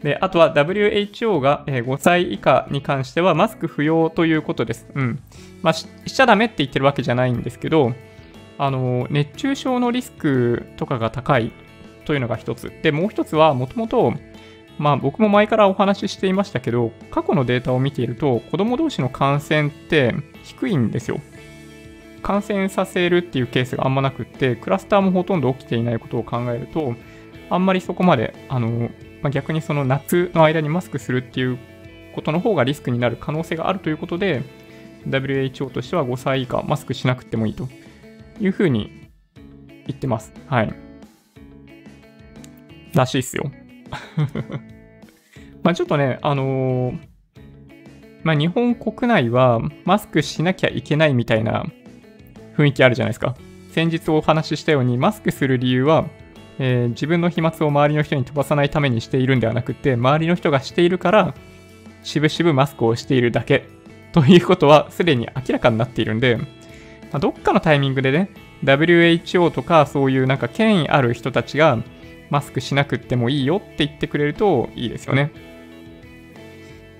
[0.02, 4.86] で、あとは WHO が5歳以下に関してはマスク不要ということです。
[4.94, 5.22] うん。
[5.60, 7.92] まあ、しちゃダメって言ってるわけじゃないんですけど、
[8.58, 11.52] あの、熱中症のリスクとかが高い
[12.04, 12.72] というのが一つ。
[12.82, 14.14] で、もう一つは、もともと、
[14.78, 21.20] まあ僕も前からお話ししていましたけど、過去のデータを見ていると、子供同士の感染って低いんですよ。
[22.22, 26.94] 感染させるっていうケースがあんまなくって、クラスターもほとんど起きていないことを考えると、
[27.50, 28.90] あんまりそこまで、あの、
[29.22, 31.58] まあ、逆にその夏の間にマスクするっていう
[32.14, 34.42] ことの方がリスクになる可能性があるということで、
[35.06, 37.68] WHO としては5歳以下マスクしなくてもいいと
[38.40, 39.10] いうふうに
[39.86, 40.32] 言ってます。
[40.46, 40.74] はい。
[42.94, 43.50] らしいっすよ。
[45.62, 46.98] まあちょっとね、あのー、
[48.22, 51.66] まあ日本国内はマスクしなきゃいけないみたいな
[52.56, 53.34] 雰囲気あるじゃないですか。
[53.72, 56.06] 先日お話ししたようにマスクする理由は、
[56.58, 61.34] えー、自分の飛沫を周りの人に飛ばさないためにしているんではなくて、周りの人がしているから、
[62.04, 63.66] しぶしぶマスクをしているだけ
[64.12, 66.38] ということはすでに明らかになっているんで、
[67.14, 68.28] まあ、どっかのタイミングでね、
[68.64, 71.78] WHO とかそういうなんか権威ある人たちが
[72.28, 75.30] マスクしなくってもいいよって言ってくれるといいですよね。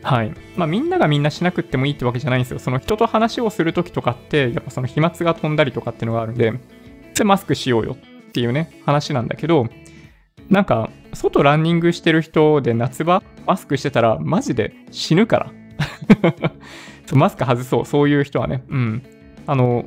[0.05, 0.33] はい。
[0.57, 2.61] まあみんながみんなしなくってもいいってわけじゃないんですよ。
[2.61, 6.53] その人と話をするときとかって、やっぱその飛沫が飛んだりとかっていうのがあるんで、
[7.25, 7.97] マスクしようよ
[8.29, 9.67] っていうね、話なんだけど、
[10.49, 15.53] なんか、外ランニングしてる人で夏場マスクしてたらマジで死ぬから
[17.07, 18.62] そうマスク外そう、そういう人はね。
[18.69, 19.03] うん。
[19.47, 19.85] あの、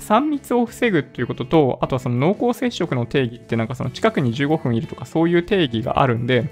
[0.00, 6.42] 3密を防ぐということと、あとはその濃厚接触の定義ってなんかその近くに15分いるとかそういう定義があるんで、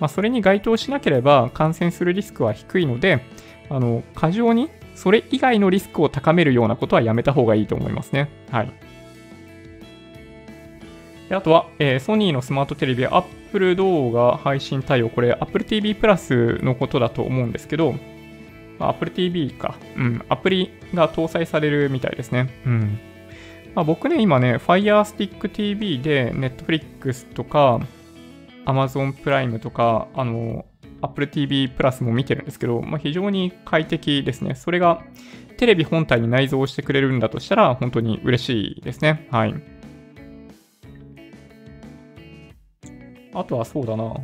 [0.00, 3.24] まあ、それに該当しなければ感染するリスクは低いので、
[3.68, 8.28] あの、過剰にそれ以外のリスクを高めるようなことはやめた方がいいと思いますね。
[8.50, 8.72] はい。
[11.28, 17.94] であとは、えー、ソニーのスマートテレビ、Apple 動画配信対応、これ Apple TV プラスのことだと思うんですけど、
[18.86, 19.76] Apple TV か。
[19.96, 20.24] うん。
[20.28, 22.50] アプリが搭載されるみたいですね。
[22.66, 22.98] うん。
[23.74, 27.80] まあ、僕ね、今ね、Fire Stick TV で Netflix とか
[28.66, 30.66] Amazon プライムとか、あの、
[31.00, 34.54] Apple TV プラスも見てるんですけど、まあ、非常に快適ですね。
[34.54, 35.02] それが
[35.56, 39.26] テレビ本体に内蔵してくれるんだとしたら、本当に嬉しいですね。
[39.30, 39.54] はい。
[43.34, 44.14] あとはそうだな。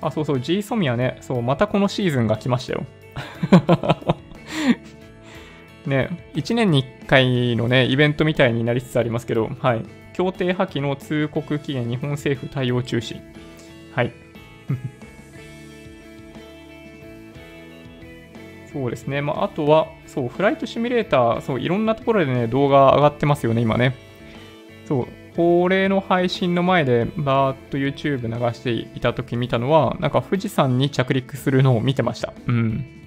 [0.00, 2.84] あ、そうそう、G ソミアね、そう、またこのシーズンが来ましたよ。
[5.86, 9.82] ね、1年に1回のね、イベントみたいになりつつありますけど、はい。
[10.12, 13.20] 協定破棄の通告期限、日本政府対応中止。
[13.94, 14.12] はい。
[18.72, 19.20] そうですね。
[19.20, 23.96] まあ、あとは、そう、フライトシミュレーター、そう、いろんなところでね、動画上がってますよね、今ね。
[24.84, 32.32] そう、恒例の配信の前でバーっと YouTube 流していた時見たのは、なんか富士山に着陸するのを見てました。
[32.46, 32.99] うん。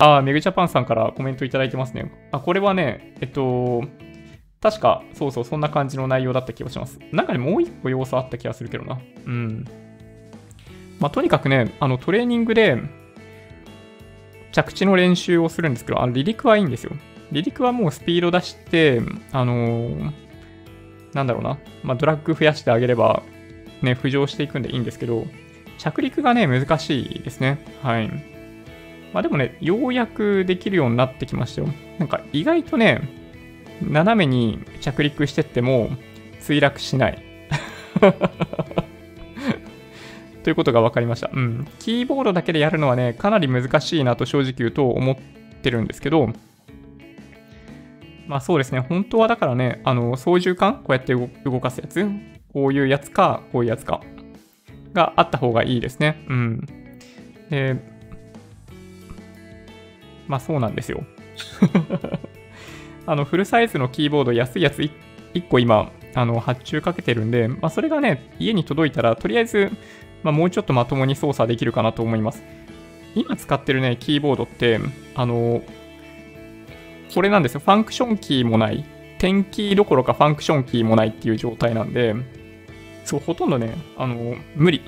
[0.00, 2.10] ああ、メグジャパンさんからコメントいただいてますね。
[2.32, 3.84] あ、これはね、えっと、
[4.62, 6.98] 確か、そうそう、そんな感じの内容だった気がします。
[7.12, 8.98] 中にもう一個要素あった気がするけどな。
[9.26, 9.64] うん。
[10.98, 12.78] まあ、とにかくね、あの、トレーニングで、
[14.52, 16.92] 着地の練習をするんですけど、あの、離陸はいいんですよ。
[17.28, 20.12] 離陸はもうスピード出して、あのー、
[21.12, 23.22] なんだろうな、まあ、ドラッグ増やしてあげれば、
[23.82, 25.26] ね、浮上していくんでいいんですけど、
[25.78, 27.64] 着陸がね、難しいですね。
[27.82, 28.39] はい。
[29.12, 31.68] まあでもね、ようやくできるようになってきましたよ。
[31.98, 33.02] なんか意外とね、
[33.82, 35.90] 斜めに着陸してっても
[36.40, 37.22] 墜落しない。
[40.42, 41.30] ということが分かりました。
[41.32, 41.66] うん。
[41.78, 45.16] キーボードだけでやるのはね、かなり難しいなと正直言うと思っ
[45.62, 46.30] てるんですけど、
[48.26, 52.06] まあそうですね、本当はだからね、あの、操縦桿こうやって動かすやつ、
[52.52, 54.00] こういうやつか、こういうやつか、
[54.94, 56.24] があった方がいいですね。
[56.28, 56.66] うん。
[57.50, 57.99] えー、
[60.30, 61.02] まあそうなんですよ。
[63.04, 64.90] あの、フルサイズのキーボード安いやつ 1,
[65.34, 69.72] 1個今、あの、発注かけてるんで、まあそれがね、家に届いたら、とりあえず、
[70.22, 72.44] まあもうちょっとまともに操作できるかなと思います。
[73.16, 74.78] 今使ってるね、キーボードって、
[75.16, 75.62] あの、
[77.12, 77.60] これなんですよ。
[77.60, 78.84] ファンクションキーもない。
[79.18, 82.14] テンキーどころかファンクションキーもないっていう状態なんで、
[83.04, 84.80] そう、ほとんどね、あの、無理。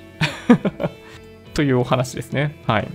[1.55, 2.55] というお話ですね。
[2.65, 2.89] はい。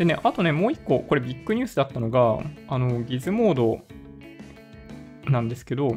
[0.00, 2.38] でね、あとね、もう一個、これビッグニュースだったのが、
[2.68, 3.80] あの、ギズモード
[5.30, 5.94] なんですけど、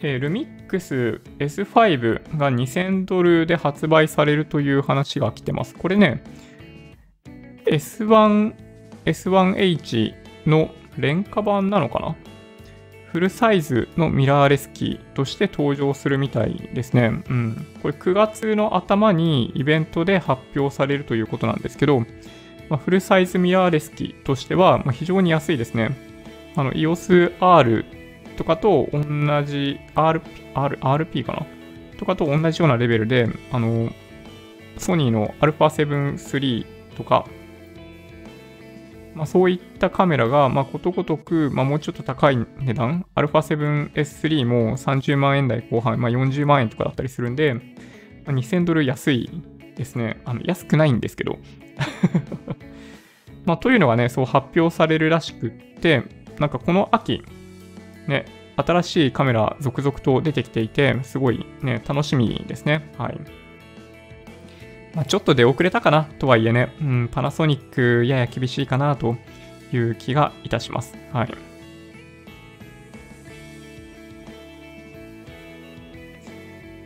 [0.00, 5.74] えー、ルミックス S5 が2000ドルで発売されるという話が来てます。
[5.74, 6.24] これね、
[7.66, 8.54] S1
[9.04, 10.14] S1H
[10.46, 12.16] の廉価版なのかな？
[13.12, 17.22] フルサイズのミラーレスキーとして登場するみたいですね。
[17.28, 17.66] うん。
[17.82, 22.04] これ9月の頭にイベントで発表されるということなんですけど、
[22.68, 25.96] まあ、フルサイズミラーレスキーとしては、ま、非常に安いですね。
[26.56, 27.84] あの、EOS-R
[28.36, 29.00] とかと同
[29.44, 30.22] じ RP,
[30.54, 31.46] R RP かな？
[31.98, 33.90] とかと同じようなレベルで、あの、
[34.78, 37.26] ソニーの α7 III とか
[39.16, 47.60] まあ、そういったカメラが、まあ、ことごとく、まあ、もうちょっと高い値段、α7S3 も30万円台後半、まあ、40万円とかだったりするんで、ま
[48.26, 49.30] あ、2000ドル安い
[49.74, 50.20] ですね。
[50.26, 51.38] あの安くないんですけど。
[53.44, 56.02] まあ、というのがね、そう発表されるらしくって、
[56.38, 57.22] なんかこの秋、
[58.08, 58.24] ね、
[58.56, 62.90] 新しいカメラ続々と出てきていて、すごいね、楽しみですね。
[62.98, 63.18] はい。
[64.94, 69.16] まあ、ちょっと出遅れたかなとはいえね、うん、パナソニックやや厳しいかなと
[69.70, 70.96] いう気がいたします。
[71.12, 71.34] はい。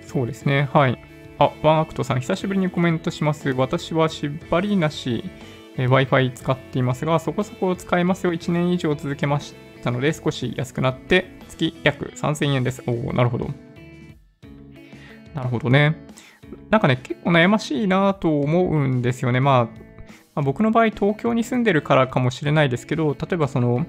[0.07, 0.69] そうですね。
[0.73, 0.99] はい。
[1.41, 3.49] あ、ワンアクトさん、久しぶりにコメントします。
[3.53, 5.25] 私は縛りなし、
[5.79, 8.35] えー、Wi-Fi 使っていますが、そこそこ使えますよ。
[8.35, 12.83] 1年以上続けましたので、少し安くなって、月約3000円です。
[12.87, 13.49] おおなるほど。
[15.35, 15.97] なるほどね。
[16.69, 19.41] なんかね、結構悩ましいなと思うんですよね。
[19.41, 19.71] まあ、ま
[20.35, 23.87] あ、僕の場合、東京に住んでるからかもしれないですけど、例えばその、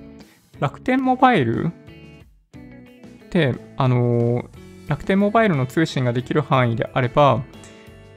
[0.62, 4.46] 楽天モバイルって、あの
[4.92, 7.46] 楽天モバイルの通信ができる範囲であれば、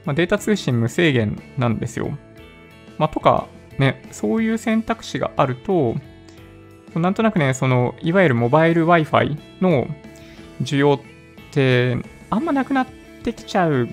[0.03, 2.17] まあ、データ通信無制限なんですよ。
[2.97, 3.47] まあ、とか、
[3.79, 5.95] ね、そういう選択肢があると、
[6.93, 9.87] なんとなくね、その、いわゆるモバイル Wi-Fi の
[10.61, 10.99] 需要っ
[11.53, 11.97] て
[12.29, 12.87] あんまなくなっ
[13.23, 13.87] てきちゃう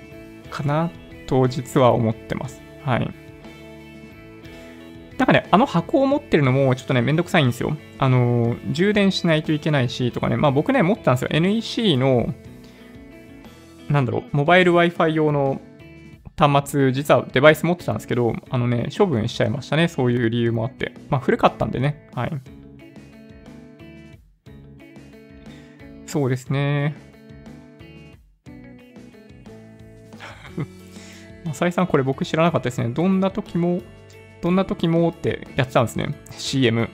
[0.50, 0.90] かな
[1.28, 2.60] と実は思ってます。
[2.84, 3.14] はい。
[5.18, 7.76] なんかね、あの箱を持ってるのもちょっとね、めんどくさいんですよ。
[7.98, 11.28] あの、充電しないといけないしとかね、まあ僕ね、持ったんですよ。
[11.30, 12.34] NEC の、
[13.92, 15.60] なんだろう、モバイル Wi-Fi 用の
[16.38, 19.86] 端末、実はデバイス持ってたんですけど、あのね、処分しちゃいましたね。
[19.86, 20.94] そういう理由もあって。
[21.10, 22.08] まあ古かったんでね。
[22.14, 22.32] はい。
[26.06, 26.94] そうですね。
[31.50, 32.88] 浅井さん、これ僕知らなかったですね。
[32.88, 33.82] どんな時も、
[34.40, 36.14] どんな時もってやってたんですね。
[36.30, 36.88] CM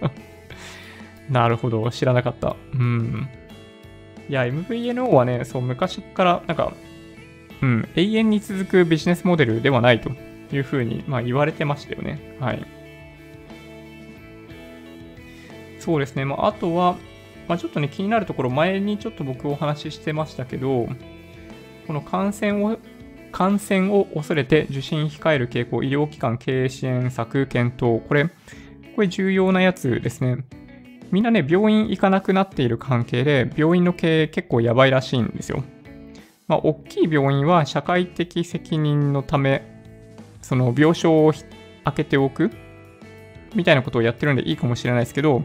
[1.30, 2.54] なるほど、知らなかった。
[2.74, 3.28] うん。
[4.28, 6.72] いや、MVNO はね、そう、昔から、なんか、
[7.62, 10.10] うん、永遠に続くビジネスモデルではないと
[10.52, 12.36] いうふうに、まあ、言われてましたよね。
[12.40, 12.66] はい。
[15.78, 16.24] そうですね。
[16.24, 16.96] まあ、あとは、
[17.48, 20.88] まあ、ちょっとね、気になるところ、前にちょっと僕お話ししてましたけど、
[21.86, 22.78] この感染を
[23.36, 28.02] 感染を恐れて受診控える傾向、医療機関経営支援策検討。
[28.06, 28.30] これ、
[28.94, 30.38] これ重要なやつですね。
[31.12, 35.62] みんなね、病院行かなくなっている関係で、病院の経営結構やばいらしいんですよ。
[36.48, 39.62] まあ、大きい病院は社会的責任のため、
[40.42, 42.50] その病床を開けておく
[43.54, 45.42] みたいなことをやってるんでいいかもしれないですけど、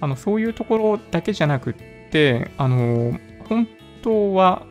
[0.00, 1.74] あのそういうところだけじゃなくっ
[2.10, 3.68] て、あの本
[4.02, 4.62] 当は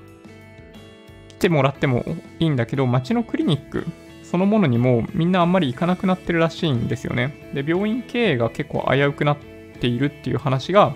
[1.28, 2.04] 来てもらっても
[2.40, 3.86] いいんだけど、街のクリニック
[4.24, 7.52] そのものにもみんなあんまり行かなくなってるらしいんですよね。
[7.54, 10.96] で、病院経営が結構危うくなっているっていう話が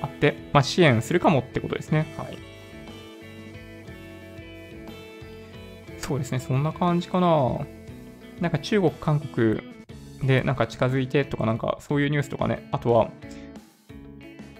[0.00, 2.06] あって、まあ、支援するかもってことですね。
[2.16, 2.38] はい。
[5.98, 7.60] そうですね、そんな感じかな。
[8.40, 9.60] なんか中国、韓国
[10.22, 13.10] でなんか近づいてとかなんかそういうニュースとかね、あとは、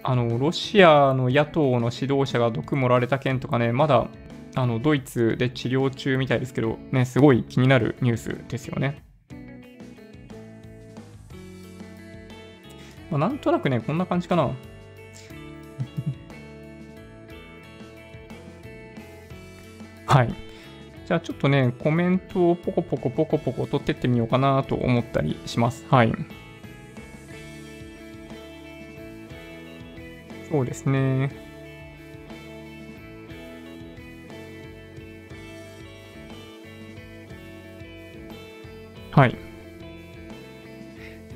[0.03, 4.07] あの、ロシアの野党の指導者が毒盛られた件とかね、まだ
[4.55, 9.03] あのドイツで治療中みたいですけど、ね、すごい気になるニュースですよね。
[13.13, 14.49] まあ、なんとなくね、こんな感じかな。
[20.07, 20.33] はい。
[21.05, 25.85] じゃあちょっとね、コメントをポコポコポコポコ取ってってみようかなと思ったりします。
[25.91, 26.13] はい。
[30.49, 31.29] そうですね。
[39.11, 39.52] はい。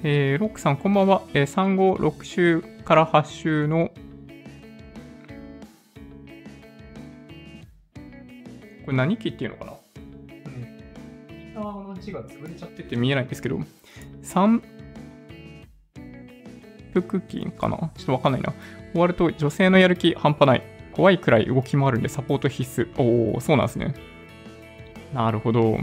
[0.03, 1.23] えー、ロックさん、こんばんは。
[1.33, 3.89] えー、産後6週から8週の、
[8.85, 9.73] これ何期っていうのかな？
[10.45, 10.61] うん。
[11.29, 13.59] ギターの字が潰れちゃってて見えないんですけど、
[14.21, 14.61] 三
[16.93, 17.77] 腹期かな？
[17.97, 18.53] ちょっとわかんないな。
[18.91, 20.63] 終わると女性のやる気半端ない。
[20.93, 23.01] 怖いくらい動き回るんでサポート必須。
[23.01, 23.95] おお、そうなんですね。
[25.11, 25.79] なるほど。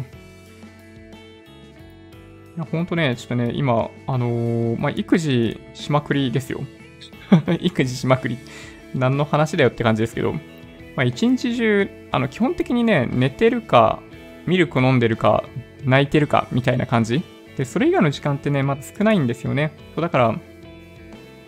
[2.56, 6.60] いや、ほんとね、ちょっとね、今、あのー、まあ、育児しまくりですよ。
[7.60, 8.38] 育児しまくり。
[8.94, 10.40] 何の話だよって感じですけど、ま
[10.98, 13.98] あ、一日中、あの、基本的にね、寝てるか、
[14.46, 15.42] ミルク飲んでるか、
[15.84, 17.22] 泣いてるか、みたいな感じ。
[17.56, 19.72] で、それ以外の時間ってね、まだ少ないんですよね。
[19.96, 20.38] そうだから、い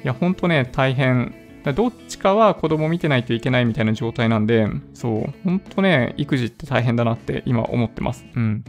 [0.02, 1.34] や、ほんとね、大変。
[1.74, 8.24] どっちかは子供見てないといけないみたいな状態なんで、そう、ほんとね、育児って大変だなって今思ってます。
[8.36, 8.64] うん。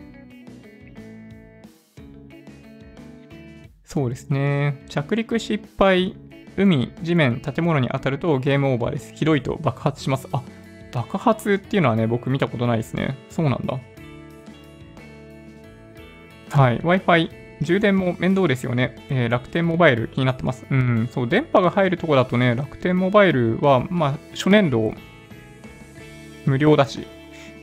[3.88, 4.84] そうですね。
[4.90, 6.14] 着陸失敗、
[6.58, 9.14] 海、地面、建物に当たるとゲームオーバーです。
[9.14, 10.28] ひどいと爆発します。
[10.34, 10.44] あ、
[10.92, 13.18] 爆発っていうのはね、僕見たことないですね。
[13.30, 13.80] そうなんだ。
[16.50, 16.80] はい。
[16.80, 17.30] Wi-Fi、
[17.62, 18.94] 充電も面倒ですよね。
[19.10, 20.66] えー、楽天モバイル気になってます。
[20.70, 24.94] うん、そう、電波が入るとこだとね、楽天モバイルは、まあ、初年度
[26.46, 27.08] 無料だし、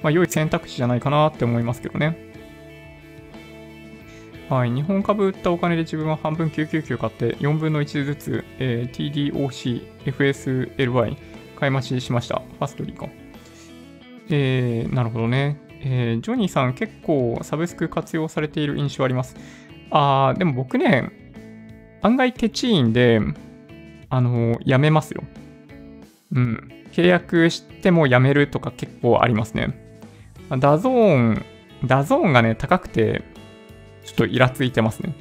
[0.03, 2.33] まあ、良い選択肢じゃないかなって思いますけどね。
[4.49, 11.16] はい、日本株売ったお金で自分は半分999買って4分の1ずつ、えー、TDOC、FSLY
[11.59, 12.42] 買い増ししました。
[12.59, 13.09] ファストリーか。
[14.28, 15.59] えー、なるほどね。
[15.80, 19.36] えー、ジョニーさん結構サブスク活用されている印象あります。
[19.90, 21.11] あー、でも僕ね、
[22.03, 23.20] 案外ケチいんで、
[24.11, 25.24] あのー、やめますよ。
[26.32, 26.70] うん。
[26.92, 30.03] 契約してもやめるとか結構ありますね。
[30.59, 33.24] DAZN、DAZNがね、高くて、
[34.05, 35.14] ちょっとイラついてますね。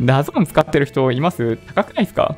[0.00, 1.56] DAZN使ってる人います？
[1.56, 2.36] 高くないですか？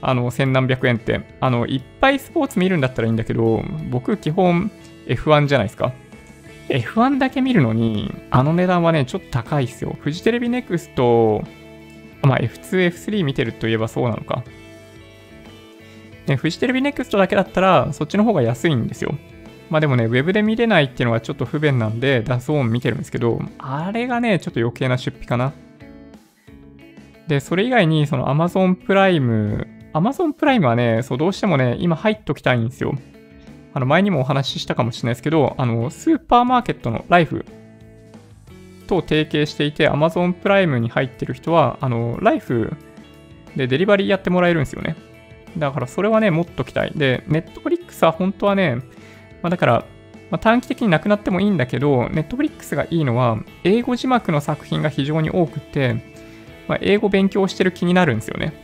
[0.00, 1.22] あの、千何百円って。
[1.40, 4.70] あの、いっぱいスポーツ見るんだったらいいんだけど、僕基本
[5.06, 5.92] F1 じゃないですか。
[6.68, 9.96] F1 だけ見るのに、あの値段はね、ちょっと高いっすよ。
[10.00, 11.42] フジテレビネクスト、
[12.22, 14.44] まあ F2、F3 見てるといえばそうなのか。
[16.26, 19.14] ね、フジテレビネクストだけだったら、そっちの方が安いんですよ。
[19.70, 25.52] まあでもね、ウェブで見れないっていうのはちょっと不便なんで、 DAZN見てるんですけど、あれがね、ちょっと余計な出費かな。
[27.26, 32.94] で、それ以外に、その Amazon プライム、Amazon プライムはね、そう、どうしてもね、今入っときたいんですよ。
[33.72, 37.44] あの、前にもお話ししたかもしれないですけど、あの、スーパーマーケットのライフ
[38.86, 42.72] と提携していて、Amazon プライムに入ってる人は、あの、ライフ
[43.56, 44.96] でデリバリーやってもらえるんですよね。
[45.56, 46.92] だからそれはね、持っときたい。
[46.94, 48.78] で、Netflix は本当はね、
[49.44, 49.84] まあ、だから、
[50.30, 55.96] まあ、短期的になくなってもいいんだけど、Netflix がいいのは、英語字幕の作品が非常に多くて、
[56.66, 58.54] まあ、英語勉強してる気になるんですよね。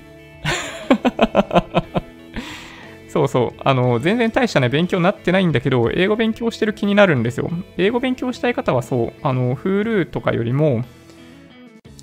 [3.08, 3.60] そうそう。
[3.62, 7.50] あの、全然大したね、勉強になってないんだけど、英語勉強してる気になるんですよ。
[7.76, 10.82] 英語勉強したい方はそう、あの、Hulu とかよりも、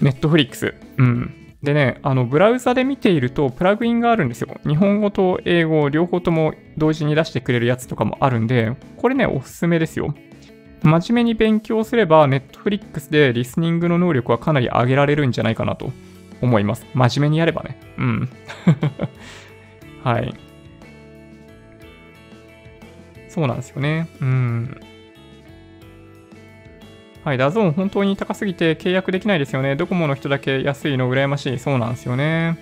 [0.04, 0.76] Netflix。
[0.98, 1.47] うん。
[1.64, 4.56] でね、あの、ブラウザで見ていると、プラグインがあるんですよ。
[4.66, 10.14] 日本語と英語、両方とも同時に出してくれるやつとかもあるんで、これね、おすすめですよ。
[10.84, 15.92] 真面目に勉強すれば、Netflix でリスニングの能力はかなり上げられるんじゃないかなと
[16.42, 16.86] 思います。
[16.94, 17.80] 真面目にやればね。
[17.98, 18.30] うん。
[20.04, 20.34] はい。
[23.30, 24.08] そうなんですよね。
[24.22, 24.80] うん。
[27.28, 29.76] はい、 DAZN本当に高すぎて契約できないですよね。
[29.76, 31.60] ドコモの人だけ安いの羨ましい。
[31.60, 32.58] そうなんですよね。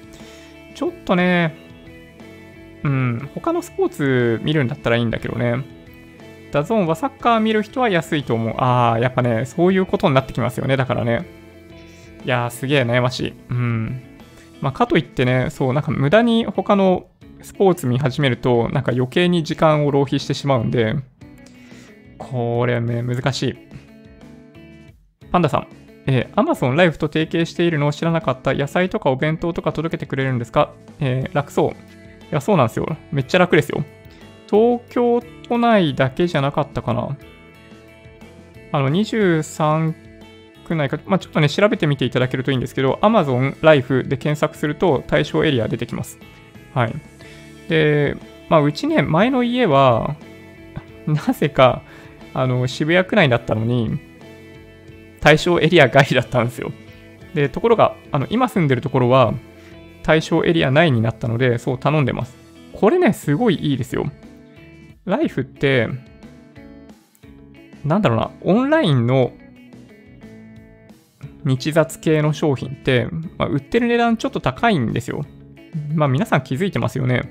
[0.74, 1.55] ちょっとね、
[2.82, 5.63] うん、他のスポーツ見るんだったらいいんだけどね。
[6.51, 8.55] DAZNはサッカー見る人は安いと思う。
[8.57, 10.78] ああ、やっぱね、そういうことになってきますよね。
[10.78, 11.28] だからね。
[12.26, 13.34] いやー、すげえ悩ましい。
[13.51, 14.01] うん。
[14.61, 17.05] まあ、かといってね、そう、なんか無駄に他の
[17.43, 20.95] スポーツ見始めると、なんか余計に時間を浪費してしまうんで、
[22.18, 23.84] これね、難しい。
[25.36, 25.67] パンダさん、
[26.05, 30.71] えー、Amazon ライフと提携しているのを知らなかった野菜とかお弁当とか届けてくれるんですか？
[31.01, 31.71] えー、楽そう。
[31.71, 31.73] い
[32.31, 32.88] や、そうなんですよ。
[33.11, 33.83] めっちゃ楽ですよ。
[34.49, 37.17] 東京都内だけじゃなかったかな。
[38.71, 39.93] あの、23
[40.65, 46.17] 区内か、まあ、ちょっとね、調べてみていただけるといいんですけど、Amazon ライフで検索すると対象エリア出てきます。
[46.73, 46.93] はい。
[47.67, 48.15] で、
[48.47, 50.15] まあ、うちね、前の家は、
[51.05, 51.81] なぜか、
[52.33, 54.14] あの、渋谷区内だったのに、
[55.26, 56.71] 対象エリア外だったんですよ。
[57.34, 59.34] で、ところが、あの、今住んでるところは、
[60.03, 62.36] 対象エリア内になったので、そう頼んでます。
[62.73, 64.05] これね、すごいいいですよ。
[65.05, 65.89] ライフって、
[67.84, 69.32] なんだろうな、オンラインの
[71.43, 73.07] 日雑系の商品って、
[73.39, 75.26] まあ、売ってる値段ちょっと高いんですよ。
[75.95, 77.23] まあ皆さん気づいてますよね。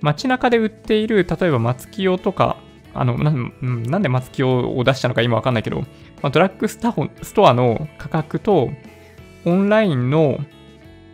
[0.00, 2.56] 街中で売っている、例えば松清とか、
[2.94, 5.84] あの、ななんで松清を出したのか今わかんないけど、
[6.22, 8.70] まあ、ドラッグスタストアの価格と、
[9.44, 10.38] オンラインの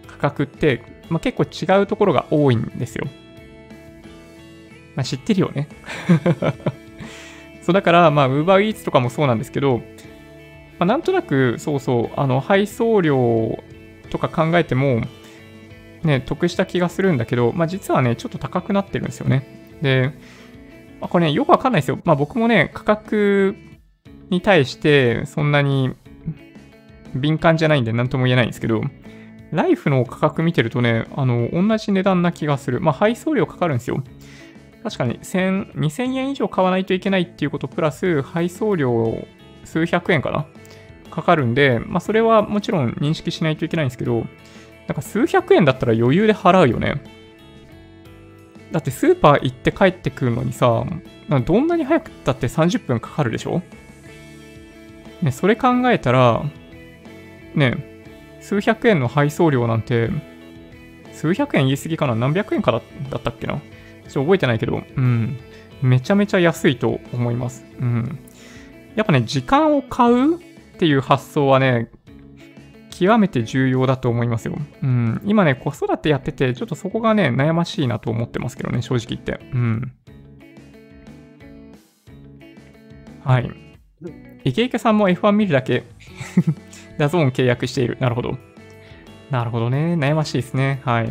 [0.09, 3.07] 価格って、まあ、結構違うところが多いんですよ。
[4.97, 5.69] まあ、知ってるよね。
[7.63, 9.79] そう、だから、まあ、UberEats とかもそうなんですけど、
[10.79, 13.63] まあ、なんとなく、そうそう、あの、配送料
[14.11, 15.03] とか考えても、
[16.03, 19.79] ね、得した気がするんだけど、まあ、実はね、ちょっと高くなってるんですよね。
[19.83, 20.13] で、
[21.01, 21.99] まあ、これね、よくわかんないですよ。
[22.05, 23.57] まあ、僕もね、価格
[24.31, 25.95] に対してそんなに
[27.15, 28.83] 敏感じゃないんで何とも言えないんですけど、
[29.53, 32.81] ライフの価格見てるとね、あの、同じ値段な気がする。
[32.81, 34.03] まあ、配送料かかるんですよ。
[34.83, 39.27] 確かに、1000、2000円以上買わないといけないっていうことプラス、配送料
[39.65, 40.47] 数百円かな
[41.11, 44.27] かかるんで、まあ、それはもちろん認識しないといけないんですけど、
[44.87, 47.03] なんか数百円だったら余裕で払うよね。
[48.73, 50.85] だってスーパー行って帰ってくるのにさ、
[51.45, 53.63] どんなに早くだって30分かかるでしょ？
[55.23, 56.43] ね、それ考えたら、
[57.55, 57.77] ね、
[58.41, 60.11] 数百円の配送料なんて、
[61.13, 65.39] 数百円言い過ぎかな何百円かだったっけなちょっと覚えてないけど、うん。
[65.83, 67.65] めちゃめちゃ安いと思います。
[67.81, 68.19] うん。
[68.95, 70.39] やっぱね、時間を買うっ
[70.79, 71.91] ていう発想はね、
[72.91, 74.57] 極めて重要だと思いますよ。
[74.83, 75.21] うん。
[75.25, 79.39] 今ね、子育てやってて、ちょっとそこがね、悩ましいなと思ってますけどね、正直言って。
[79.53, 79.93] うん。
[83.23, 83.51] はい。
[84.47, 85.83] 池池さんも F1 見るだけ
[86.99, 87.99] DAZN契約している。
[88.01, 88.39] なるほど。
[89.31, 89.95] なるほどね。
[89.95, 90.81] 悩ましいですね。
[90.85, 91.11] はい。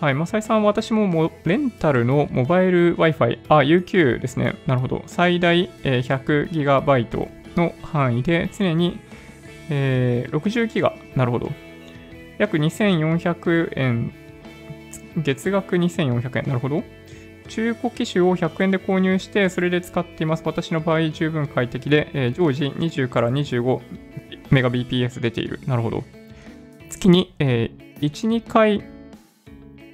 [0.00, 4.56] はい、マサイさん、私ももレンタルのモバイル Wi-Fi、あ、UQ ですね。
[4.66, 5.02] なるほど。
[5.06, 8.98] 最大 100GB の範囲で常に、
[9.68, 10.94] えー、60ギガ。
[11.14, 11.52] なるほど。
[12.38, 14.12] 約2400円、
[15.18, 16.44] 月額2400円。
[16.46, 16.82] なるほど。
[17.48, 20.42] 中古機種を100円で購入して、それで使っています。
[20.44, 23.80] 私の場合、十分快適で、えー、常時20から25
[24.50, 25.60] Mbps 出ている。
[25.66, 26.04] なるほど。
[26.90, 28.84] 月に、えー、1、2回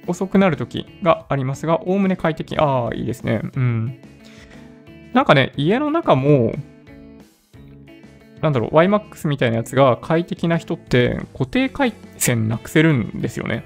[0.07, 2.57] 遅くなる時がありますが、おおむね快適。
[2.57, 3.41] ああ、いいですね。
[3.55, 3.99] うん。
[5.13, 6.53] なんかね、家の中も、
[8.41, 13.63] なんだろう、YMAX みたいなやつが快適な人って固定回線なくせるんですよね。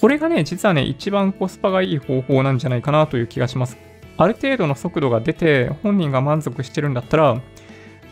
[0.00, 3.76] これがね、実はね、一番コスパがいい方法なんじゃないかなという気がします。
[4.16, 7.40] ある程度の速度が出て、本人が満足してるんだったら、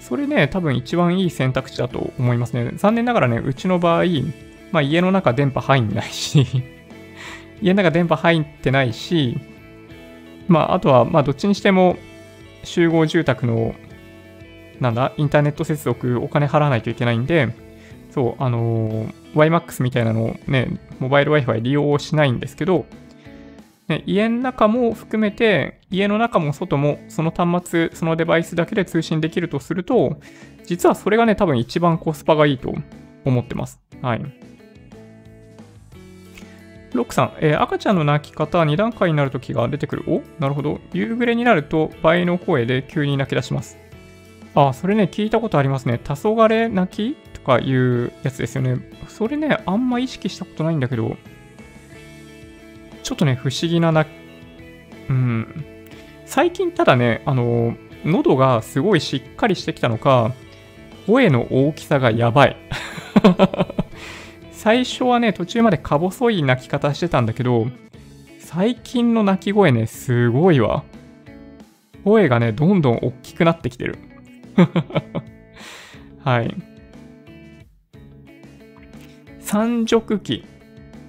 [0.01, 2.73] それね、多分一番いい選択肢だと思いますね。
[2.77, 4.05] 残念ながらね、うちの場合、
[4.71, 6.47] まあ家の中電波入んないし
[7.63, 9.39] 家の中電波入ってないし、
[10.47, 11.97] まああとは、まあどっちにしても
[12.65, 13.75] 集合住宅の、
[14.81, 17.49] なんだ、インターネット接続お金払わないといけないんで、
[18.11, 20.69] そう、あのー、YMAX みたいなのをね、
[21.01, 22.87] モバイル Wi-Fi 利用しないんですけど、
[23.89, 30.19] ね、家の中も含めて、家の中も外もその端末、そのデバイスだけで通信できるとすると、
[30.65, 32.75] 実はそれがね、多分一番コスパがいいと
[33.25, 33.81] 思ってます。
[34.03, 34.23] はい。
[36.93, 40.05] ロックさん、えー、赤ちゃんの泣き方2段階になるときが出てくる。
[40.07, 40.81] おなるほど。
[40.93, 43.79] 夕暮れになると倍の声で急に泣き出します。
[44.55, 46.01] あ、それね、聞いたことありますね。
[46.03, 47.28] 黄昏泣き？
[47.49, 48.77] かいうやつですよね。
[49.09, 51.17] それね、あんま意識したことないんだけど、
[53.03, 54.07] ちょっとね、不思議なな、
[55.09, 55.65] うん。
[56.27, 57.75] 最近ただね、あの、
[58.05, 60.35] 喉がすごいしっかりしてきたのか、
[61.07, 62.57] 声の大きさがやばい。
[64.53, 67.69] 最初はね、途中までか細い鳴き方してたんだけど、
[68.39, 70.85] 最近の鳴き声ね、すごいわ。
[72.05, 73.97] 声がね、どんどん大きくなってきてる。
[76.23, 76.55] はい。
[79.49, 80.45] 三熟期。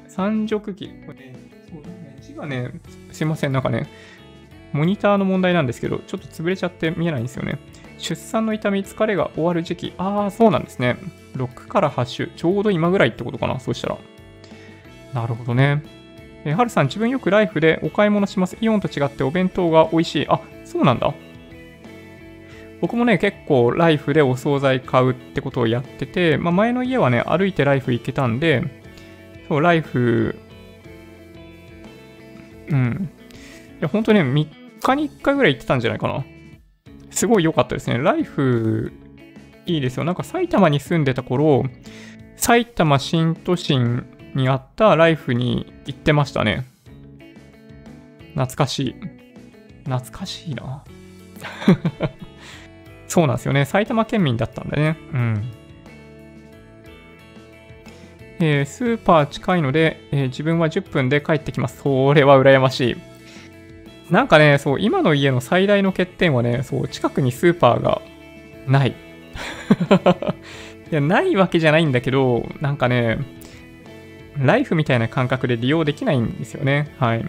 [0.08, 0.88] 三熟期。
[1.06, 1.36] これね、
[1.70, 2.72] そうね、字がね、
[3.12, 3.90] すいません、なんかね、
[4.72, 7.60] モニターの問題なんですけど、ちょっと潰れちゃって見えないんですよね。
[7.98, 9.94] 出産の痛み、疲れが終わる時期。
[9.98, 10.96] ああ、そうなんですね。
[11.36, 12.32] 6から8週。
[12.38, 13.60] ちょうど今ぐらいってことかな。
[13.60, 13.98] そうしたら。
[15.14, 15.84] なるほどね。
[16.46, 18.56] えー、はるさん、自分よくライフでお買い物します。
[18.62, 20.28] イオンと違ってお弁当が美味しい。
[20.30, 21.14] あ、そうなんだ。
[22.82, 28.64] 僕もね、結構ライフでお惣菜買うってことをやってて、まあ、前の家はね、歩いてライフ行けたんで、
[29.48, 30.36] そう、ライフ、
[32.72, 33.10] うん。
[33.80, 34.48] いや、ほんとね、3
[34.82, 36.24] 日に1回ぐらい行ってたんじゃないかな。
[37.12, 37.98] すごい良かったですね。
[37.98, 38.94] ライフ、
[39.66, 40.04] いいですよ。
[40.04, 41.64] なんか埼玉に住んでた頃、
[42.38, 44.06] 埼玉新都心
[44.36, 46.66] にあったライフに行ってましたね。
[48.34, 48.96] 懐かしい。
[49.86, 50.84] 懐かしいな。
[53.10, 53.66] そうなんですよね。
[53.66, 54.98] 埼玉県民だったんだね。
[55.14, 55.52] うん。
[58.40, 61.82] えー、スーパー近いので、えー、自分は10分で帰ってきます。
[61.82, 62.98] それは羨ましい。
[64.12, 68.02] なんかね、そう、今の家の最大の欠点はね、そう、近くにスーパーが
[68.68, 68.96] ない。
[70.92, 73.18] いや、ないわけじゃないんだけど、なんかね、
[74.38, 76.96] ライフみたいな感覚で利用できないんですよね。
[76.98, 77.26] はい。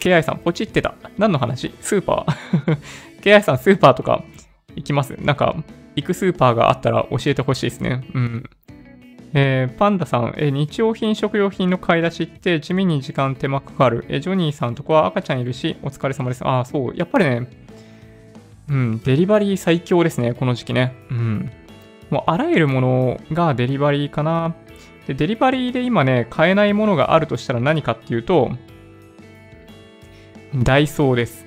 [0.00, 0.94] KI さん、ポチってた。
[1.18, 1.72] 何の話？
[1.80, 2.78] スーパー
[3.22, 4.24] ?KI さん、スーパーとか
[4.74, 5.10] 行きます？
[5.20, 5.54] なんか、
[5.94, 8.04] 行くスーパーがあったら教えてほしいですね。
[8.14, 8.50] うん。
[9.32, 14.04] えー、パンダさん、えー、日用品、食料品の買い出しって地味に時間手間かかる。
[14.08, 16.44] えー、ジョニーさんとこは赤ちゃんいるし、お疲れ様です。
[16.44, 16.96] ああ、そう。
[16.96, 17.48] やっぱりね、
[18.68, 20.94] うん、デリバリー最強ですね、この時期ね。
[21.10, 21.50] うん。
[22.10, 24.56] もうあらゆるものがデリバリーかな。
[25.06, 28.50] で、デリバリーで今ね、買えないものがあるとしたら何かっていうと、
[30.54, 31.46] ダイソーです。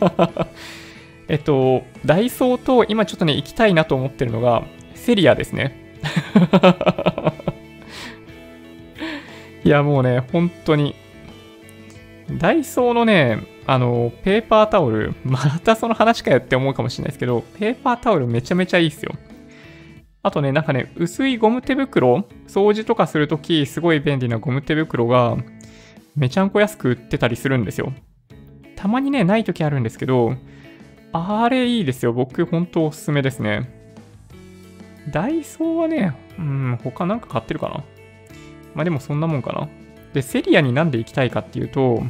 [1.28, 5.94] えっと、ダイソーと今ちょっとね、行きたいなと思ってるのが、セリアですね。
[9.64, 10.94] いや、もうね、本当に。
[12.38, 19.14] ダイソーのね、あの、ペーパータオル、またその話かよって思うかもしれないですけど、ペーパータオルめちゃめちゃいいっすよ。
[20.22, 25.36] あとね、なんかね、薄いゴム手袋、掃除とかするとき、すごい便利なゴム手袋が、
[26.20, 27.94] めちゃんこ安く売ってたりするんですよ。
[28.76, 30.36] たまにね、ないときあるんですけど、
[31.14, 32.12] あれいいですよ。
[32.12, 33.70] 僕、本当おすすめですね。
[35.10, 37.84] ダイソーはね、うん、他なんか買ってるかな。
[38.74, 39.66] まあでもそんなもんかな。
[40.12, 42.02] で、セリアになんで行きたいかっていうと、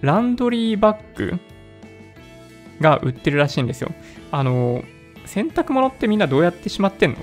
[0.00, 1.40] ランドリーバッグ
[2.80, 3.90] が売ってるらしいんですよ。
[4.30, 4.84] あの、
[5.24, 7.16] 洗濯物ってみんなどうやってしまってんの？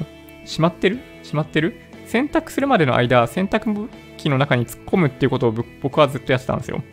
[0.43, 0.99] しまってる？
[1.23, 1.79] しまってる？
[2.05, 3.87] 洗濯するまでの間、洗濯
[4.23, 6.83] 機の中に突っ込むっていうことを僕はずっとやってたんですよ。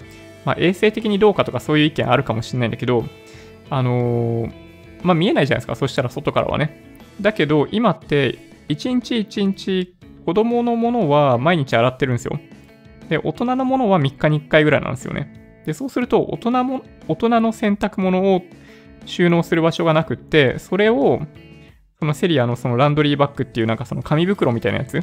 [0.45, 3.05] まあ、衛生的にどうかとかそういう意見あるかもしれないんだけど、
[3.69, 4.53] あのー、
[5.03, 5.77] まあ、見えないじゃないですか。
[5.77, 6.99] そしたら外からはね。
[7.21, 12.39] だけど、今って、1日1日、子供のものは毎日洗ってるんですよ。
[13.09, 15.63] で、大人のものは3日に1回ぐらいなんですよね。
[15.67, 18.43] で、そうすると、大人も、大人の洗濯物を
[19.05, 21.23] 収納する場所がなくって、それを、
[21.99, 25.03] そのセリアのそのランドリーバッグっていうなんかその紙袋みたいなやつ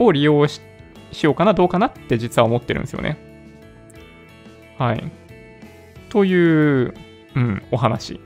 [0.00, 0.73] を利用して
[1.14, 3.16] しようかな、どうかなって実は思ってるんですよね。
[4.78, 5.10] はい。
[6.08, 6.94] という、
[7.34, 8.20] うん、お話。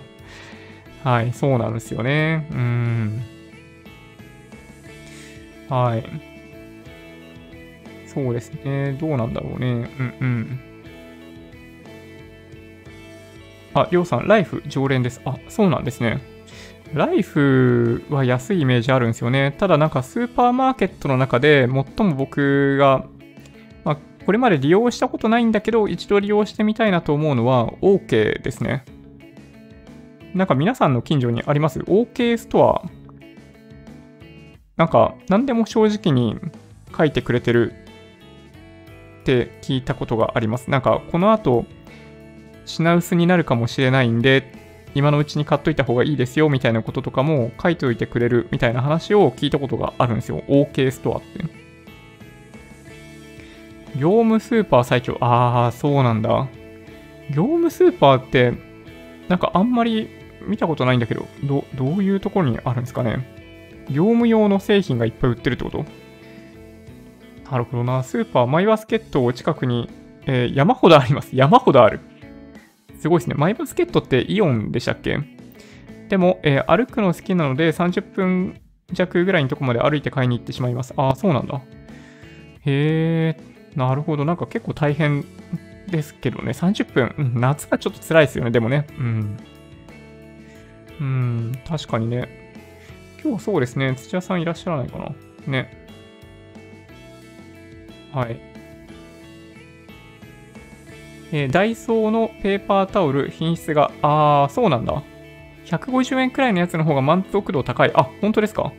[1.02, 2.48] はい、そうなんですよね。
[2.52, 3.22] うん。
[5.68, 6.04] はい。
[8.06, 8.92] そうですね。
[9.00, 9.66] どうなんだろうね。
[9.66, 10.60] うんうん。
[13.74, 15.20] あ、りょうさん、ライフ常連です。
[15.24, 16.33] あ、そうなんですね。
[16.94, 19.54] ライフは安いイメージあるんですよね。
[19.58, 23.04] ただなんかスーパーマーケットの中で最も僕が、
[23.84, 28.84] まあ、これまで利用したことないんだけど、一度利用してみたいなと思うのは OK ですね。
[30.34, 32.88] なんか皆さんの近所にあります ?OK ストア。
[34.76, 36.36] なんか何でも正直に
[36.96, 37.72] 書いてくれてる
[39.22, 40.70] って聞いたことがあります。
[40.70, 41.66] なんかこの後
[42.66, 44.63] 品薄になるかもしれないんで、
[44.94, 50.42] 今のうちに買っといた方がいいですよみたいなこととかも書いておいてくれるみたいな話を聞いたことがあるんですよ。
[50.48, 51.64] OK ストアって。
[53.96, 55.18] 業務スーパー最強。
[55.20, 56.48] ああ、そうなんだ。
[57.30, 58.52] 業務スーパーって、
[59.28, 60.08] なんかあんまり
[60.46, 63.24] 見たことないんだけど、ど、どういうところにあるんですかね。
[63.90, 65.84] 業務用の製品がいっぱい売ってるってこと？
[67.50, 68.02] なるほどな。
[68.02, 69.88] スーパーマイバスケットを近くに、
[70.26, 71.30] えー、山ほどあります。
[71.32, 72.00] 山ほどある。
[73.04, 73.34] すごいですね。
[73.36, 75.18] マイバスケットってイオンでしたっけ？
[76.08, 78.58] でも、えー、歩くの好きなので30分
[78.90, 80.94] 弱ぐらいのとこまで歩いて買いに行ってしまいます。
[80.96, 81.60] ああ、そうなんだ。
[82.64, 83.40] へえ、
[83.76, 84.24] なるほど。
[84.24, 85.26] なんか結構大変
[85.90, 86.52] ですけどね。
[86.52, 87.32] 30分。
[87.38, 88.50] 夏がちょっと辛いですよね。
[88.50, 88.86] でもね。
[88.98, 89.36] うん。
[90.98, 92.54] うん、確かにね。
[93.22, 93.94] 今日そうですね。
[93.96, 95.12] 土屋さんいらっしゃらないかな。
[95.46, 95.86] ね。
[98.14, 98.53] はい。
[101.36, 105.02] えー、ダイソーのペーパータオル品質が、あー、そうなんだ。
[105.66, 107.90] 150円くらいのやつの方が満足度高い。
[107.92, 108.72] あ、本当ですか？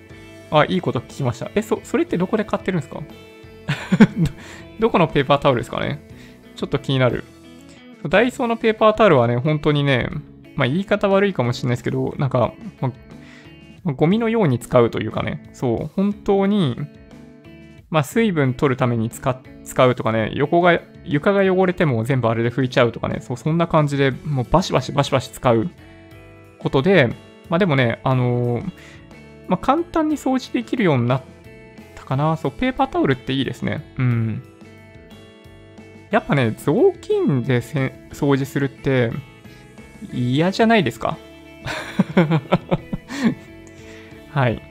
[0.51, 1.51] あ、いいこと聞きました。
[1.53, 3.01] え、そ、それってどこで買ってるんですか？
[4.79, 5.99] どこのペーパータオルですかね？
[6.55, 7.25] ちょっと気になる。
[8.07, 10.07] ダイソーのペーパータオルはね、本当にね、
[10.55, 12.93] まあ言い方悪いかもしれないですけど、なんか、ま
[13.85, 16.77] あ、ゴミのように使うというかね、そう、本当に、
[17.89, 19.35] まあ水分取るために使っ
[19.65, 25.69] 使うとかね、横が床が汚れても全部あれで拭いちゃうとかね、そうそんな感じでもうバシバシバシバシ使う
[26.59, 27.09] ことで、
[27.49, 28.71] まあでもね、あのー、
[29.47, 31.21] まあ簡単に掃除できるようになっ
[31.95, 32.37] たかな。
[32.37, 33.83] そう、ペーパータオルっていいですね。
[33.97, 34.43] うん。
[36.11, 39.11] やっぱね、雑巾で掃除するって
[40.13, 41.17] 嫌じゃないですか？
[44.31, 44.61] はい。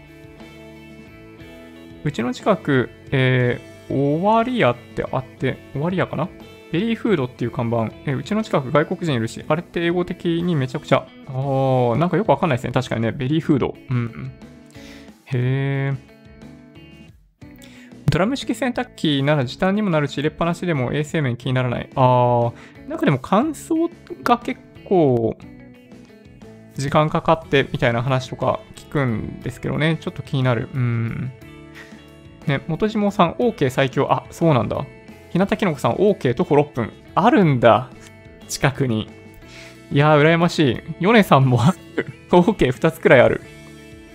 [2.04, 6.28] うちの近く、えー、尾張屋ってあって、尾張屋かな？
[6.72, 12.72] Very Food っていう看板、えうちの近く外国人いるし、あれって英語的にめちゃくちゃ、あー、なんかよくわかんないですね。
[12.72, 13.76] 確かにね、 Very Food。
[13.90, 14.32] うん。
[15.26, 16.14] へー。
[18.10, 21.88] ドラム式洗濯機なら時短にもなるし、入れっぱなしでも衛生面気にならない。
[21.94, 23.90] あー、なんかでも乾燥
[24.22, 25.36] が結構
[26.74, 30.68] 時間かかってみたいな話とか聞くんですけどね、ちょっと気になる。
[30.74, 31.32] うん。
[32.46, 34.10] ね、元島さん、OK 最強。
[34.10, 34.84] あ、そうなんだ。
[35.32, 36.92] 日向きのこさん、OK 徒歩6分。
[37.14, 37.90] あるんだ。
[38.48, 39.08] 近くに。
[39.90, 40.80] いやー、羨ましい。
[41.00, 41.58] ヨネさんも
[42.30, 43.42] OK2 つくらいある。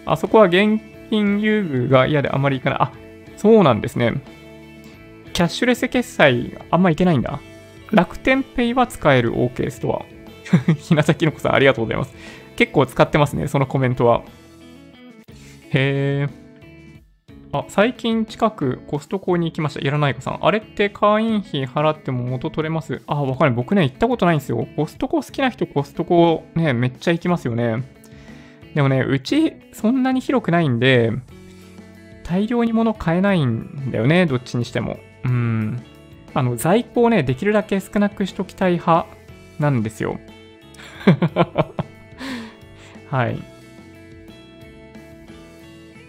[0.05, 2.79] あそこは現金優遇が嫌であまり行かない。
[2.81, 2.91] あ、
[3.37, 4.21] そうなんですね。
[5.33, 7.39] キャッシュレス決済、あんまいけないんだ。
[7.91, 10.19] 楽天ペイは使える OK ストア。
[10.75, 12.13] ひなたきのこさんありがとうございます。
[12.55, 14.23] 結構使ってますね、そのコメントは。
[15.71, 16.48] へえ。
[17.51, 19.79] あ、最近近くコストコに行きました。
[19.79, 20.45] いらないかさん。
[20.45, 23.01] あれって会員費払っても元取れます？
[23.07, 23.53] あ、わかる。
[23.53, 24.67] 僕ね、行ったことないんですよ。
[24.75, 27.83] コストコ好きな人、コストコね、めっちゃ行きますよね。
[28.75, 31.11] でもね、うちそんなに広くないんで、
[32.23, 34.99] 大量に物買えないんだよね、どっちにしても。
[35.25, 35.81] うん。
[36.35, 39.07] あの、在庫をね、できるだけ少なくしときたい派
[39.57, 40.19] なんですよ。
[43.09, 43.39] はい。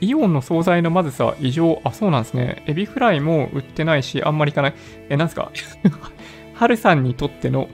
[0.01, 1.81] イオンの惣菜のまずさ、異常。
[1.85, 2.63] あ、そうなんですね。
[2.67, 4.75] エビフライも売ってないし、あんまりいかない。
[5.09, 5.51] え、なんすか？
[6.55, 7.69] ハルさんにとっての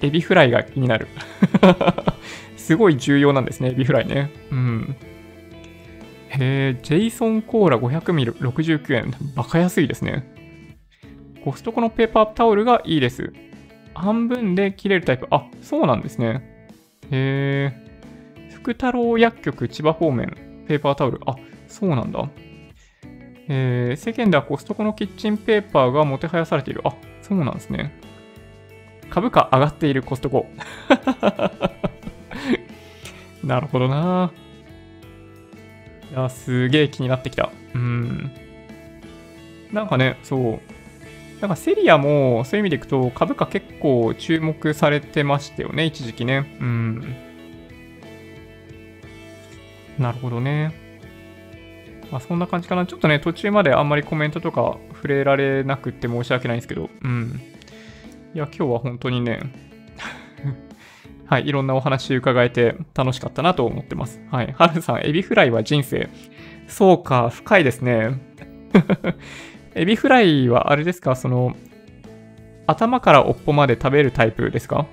[0.00, 1.08] エビフライが気になる。
[2.56, 4.30] すごい重要なんですね、エビフライね。
[4.50, 4.96] うん。
[6.28, 9.12] へえ、ジェイソンコーラ 500ml69 円。
[9.34, 10.24] バカ安いですね。
[11.44, 13.32] コストコのペーパータオルがいいです。
[13.94, 15.26] 半分で切れるタイプ。
[15.30, 16.66] あ、そうなんですね。
[17.10, 17.92] へえ。
[18.54, 20.36] 福太郎薬局千葉方面、
[20.68, 21.20] ペーパータオル。
[21.26, 21.34] あ、
[21.72, 22.28] そうなんだ。
[23.48, 26.82] えー、世間ではコストコのキッチンペーパーがもてはやされている。
[26.84, 27.98] あ、そうなんですね。
[29.10, 30.46] 株価上がっているコストコ。
[33.42, 34.32] なるほどな。
[36.12, 37.50] いや、すげえ気になってきた。
[37.74, 38.30] うん。
[39.72, 40.60] なんかね、そう。
[41.40, 46.56] なんかセリアもそういう意味でいくと株価結構注目されてましたよね、一時期ね。
[46.60, 47.16] うん。
[49.98, 50.81] なるほどね。
[52.12, 52.84] まあ、そんな感じかな。
[52.86, 57.40] ちょっとね、途中まであんまりコメントとか触れられなくって申し訳ないんですけど、うん。
[58.34, 59.40] いや、今日は本当にね
[61.26, 64.20] はい、いろんなお話伺えて楽しかったなと思ってます。
[64.30, 64.54] はい。
[64.56, 66.08] はるさん、エビフライは人生。
[66.68, 68.20] そうか、深いですね。
[69.74, 71.16] エビフライはあれですか？
[71.16, 71.56] その、
[72.66, 74.86] 頭から尾っぽまで食べるタイプですか？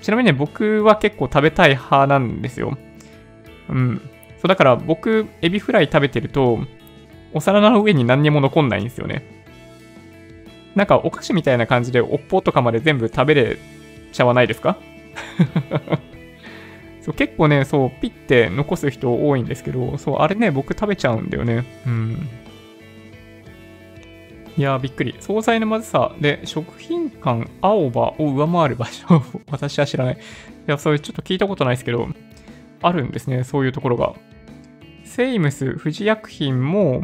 [0.00, 2.78] ちなみにね、僕は結構食べたい派なんですよ。
[3.68, 4.00] うん。
[4.44, 6.58] そう、だから僕、エビフライ食べてると、
[7.32, 9.24] お皿の上に何にも残んないんですよね。
[10.74, 13.56] なんかお菓子みたいな感じで、おっぽとかまで全部食べれ
[14.12, 14.76] ちゃわないですか？
[17.00, 21.64] そう結構ね、そう、ピッて残す人多いんですけど、そう、あれね、僕食べちゃうんだよね。
[21.86, 22.28] うん。
[24.58, 25.14] いやー、びっくり。
[25.20, 30.14] 惣菜のまずさで、食品館青葉を上回る場所 私は知らない。
[30.14, 30.18] い
[30.66, 32.08] や、それちょっと聞いたことないですけど、
[32.82, 34.14] あるんですね、そういうところが。
[35.14, 37.02] セイムス、富士薬品も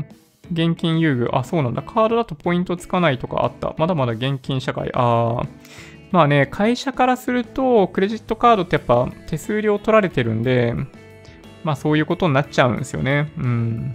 [0.50, 1.36] 現金優遇。
[1.36, 1.82] あ、そうなんだ。
[1.82, 3.72] カードだとポイントつかないとかあった。
[3.78, 4.90] まだまだ現金社会。
[4.94, 5.48] あー。
[6.10, 10.74] まあね、会社からすると、クレジットカードってやっぱ手数料取られてるんで、
[11.62, 13.30] まあそういうことになっちゃうんですよね。
[13.38, 13.94] うん。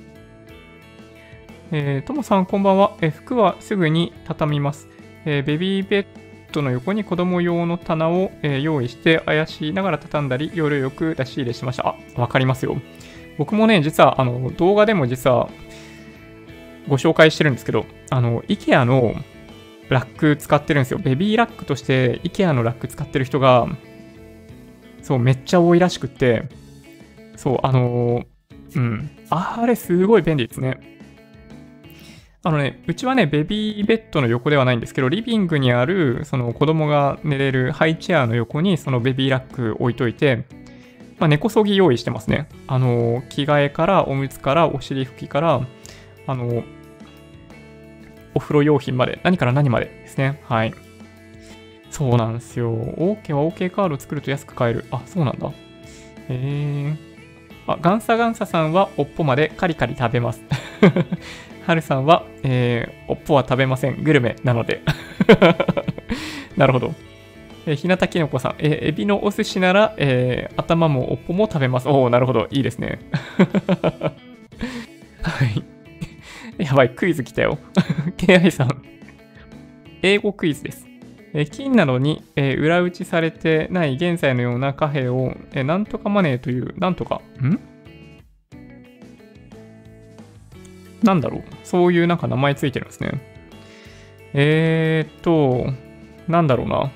[1.74, 2.95] えー、ともさんこんばんは。
[3.01, 4.88] え服はすぐに畳みます。
[5.26, 6.05] えー、ベビーベッ
[6.53, 11.89] ドの横に子供用の棚を、え、用意して怪しいながら畳んだり、夜よく出し入れしました。
[11.89, 12.78] あ、わかりますよ。
[13.38, 15.49] 僕もね、実は、あの、動画でも実は、
[16.88, 19.15] ご紹介してるんですけど、あの、IKEA の
[19.89, 20.99] ラック使ってるんですよ。
[20.99, 23.67] ベビーラックとして IKEA のラック使ってる人が、
[25.01, 26.43] そう、めっちゃ多いらしくって、
[27.36, 28.23] そう、あの
[28.75, 29.09] うん。
[29.29, 30.79] あれ、すごい便利ですね。
[32.43, 40.45] あのね、うちはね、ベビーベッドの横ではないんですけど、リビングにある、その子供が寝れるハイチェアの横に、そのベビーラック置いといて、
[41.17, 42.47] まあ、根こそぎ用意してますね。
[42.67, 45.61] あの、着替えから、おむつから、お尻拭きから、
[46.27, 46.63] あの、
[48.33, 50.41] お風呂用品まで、何から何までですね。
[50.43, 50.73] はい。
[51.89, 52.73] そうなんですよ。
[52.73, 54.85] OK は OK カード作ると安く買える。
[54.91, 55.47] あ、そうなんだ。
[55.47, 55.53] へ
[56.29, 56.97] えー。
[57.67, 60.41] あ、ガンサガンサさんはおっぽまでカリカリ食べます。
[61.65, 64.03] はるさんは、えー、おっぽは食べません。
[64.03, 64.81] グルメなので。
[66.57, 66.93] なるほど。
[67.65, 71.89] えー、ひなたきのこさん、えー、エビのお寿司なら、えー、頭もおっぽも食べます。
[71.89, 72.47] おおなるほど。
[72.51, 72.99] いいですね。
[75.21, 75.63] はい。
[76.63, 77.57] やばい、クイズ来たよ。
[78.17, 78.81] KI さん。
[80.01, 80.87] 英語クイズです。
[81.33, 87.59] え金なのに、えー、裏打ちされてない現在のような貨幣を、えー、なんとかマネーという、なんとか、ん？
[91.03, 91.43] なんだろう。
[91.63, 93.21] そういうなんか名前ついてるんですね。
[94.33, 95.67] えーっと、
[96.27, 96.91] なんだろうな。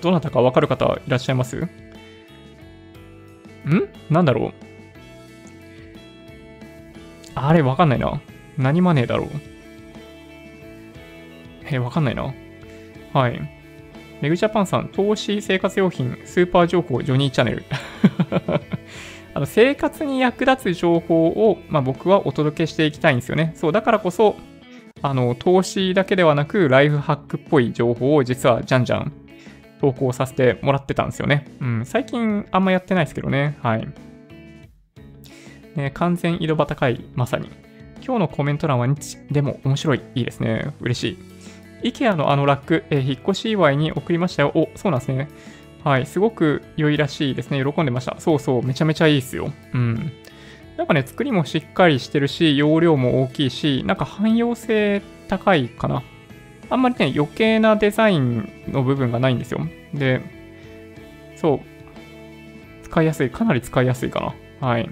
[0.00, 1.56] どなたかわかる方いらっしゃいます？
[1.56, 1.68] ん？
[4.10, 4.52] なんだろう？
[7.34, 8.20] あれわかんないな。
[8.56, 9.28] 何マネーだろう？
[11.70, 12.34] え、わかんないな。
[13.12, 13.40] はい。
[14.20, 17.64] メグジャパンさん、投資生活用品、スーパー情報、ジョニーチャンネル。
[19.34, 23.52] あの生活に役立つ情報を、まあ、僕はお届けしていきたいんですよね。
[23.54, 24.34] そう、だからこそ、
[25.02, 29.12] あの、投資だけではなく、ライフハックっぽい情報を実はじゃんじゃん
[29.80, 31.46] 投稿させてもらってたんですよね。
[31.60, 33.56] うん、最近あんまやってないですけどね。
[33.62, 33.88] はい。
[35.76, 37.50] ね、完全井戸端会、まさに。
[38.04, 40.00] 今日のコメント欄は日でも面白い。
[40.14, 40.74] いいですね。
[40.80, 41.18] 嬉しい。
[41.92, 44.52] IKEA のあのラック、えー、引っ越し祝いに送りましたよ。
[44.54, 45.28] お、そうなんですね。
[45.84, 46.06] はい。
[46.06, 47.62] すごく良いらしいですね。
[47.64, 48.16] 喜んでました。
[48.18, 48.62] そうそう。
[48.64, 49.52] めちゃめちゃいいですよ。
[49.72, 50.12] うん。
[50.76, 56.02] なんかね、作りもしっかりしてるし、容量も大きいし、なんか汎用性高いかな。
[56.70, 59.60] あんまりね、余計なデザインの部分がないんですよ。
[59.94, 60.20] で、
[61.36, 61.60] そう。
[62.84, 63.30] 使いやすい。
[63.30, 64.68] かなり使いやすいかな。
[64.68, 64.88] はい。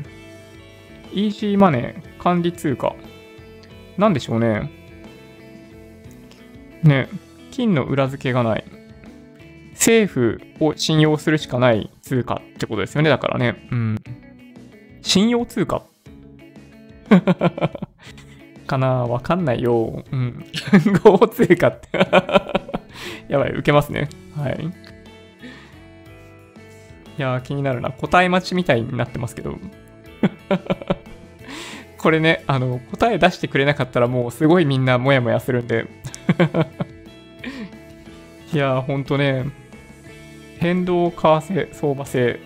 [1.13, 2.95] イージーマネー、管理通貨。
[3.99, 4.71] なんでしょうね。
[6.83, 7.09] ね、
[7.51, 8.65] 金の裏付けがない。
[9.73, 13.11] 政府を信用するしかない通貨ってことですよね。
[13.11, 13.69] だからね。
[13.71, 14.03] うん。
[15.03, 15.83] 信用通貨
[18.67, 20.03] かなわかんないよ。
[20.11, 20.45] うん。
[21.03, 21.89] 暗号通貨って
[23.29, 24.09] やばい、受けますね。
[24.37, 24.73] はい。
[27.19, 27.91] いや、気になるな。
[27.91, 29.59] 答え待ちみたいになってますけど。
[31.99, 35.87] これね、あの、答え出してくれなかったらもうすごいみんなモヤモヤするんで。
[38.53, 39.45] いやー、ほんとね、
[40.59, 42.41] 変動為替相場制。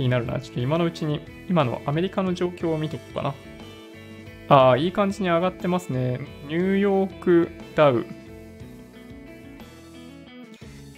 [0.00, 0.40] 気になるな。
[0.40, 3.34] ちょっと今のうちに、今のアメリカの状況を見とこうかな。
[4.48, 6.20] ああ、いい感じに上がってますね。
[6.48, 8.06] ニューヨークダウ。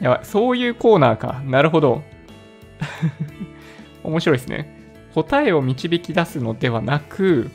[0.00, 1.40] やばい、そういうコーナーか。
[1.46, 2.02] なるほど。
[4.02, 5.06] 面白いですね。
[5.14, 7.52] 答えを導き出すのではなく、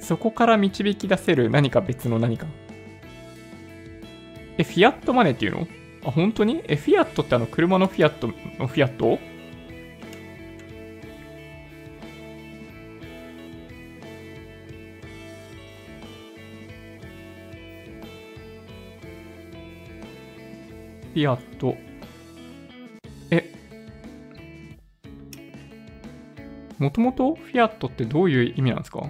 [0.00, 2.46] そこから導き出せる何か別の何か。
[4.56, 5.68] え、フィアットマネーっていうの？
[6.06, 6.62] あ、本当に？
[6.66, 8.28] え、フィアットってあの車のフィアット
[8.58, 9.18] のフィアット？
[21.18, 21.74] フィアット。
[23.32, 23.52] え、
[26.78, 29.00] もともとフィアットってどういう意味なんですか？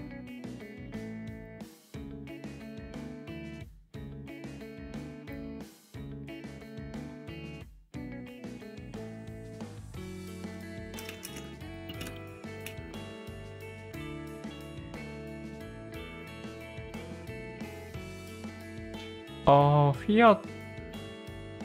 [19.45, 20.58] ああ、フィアッ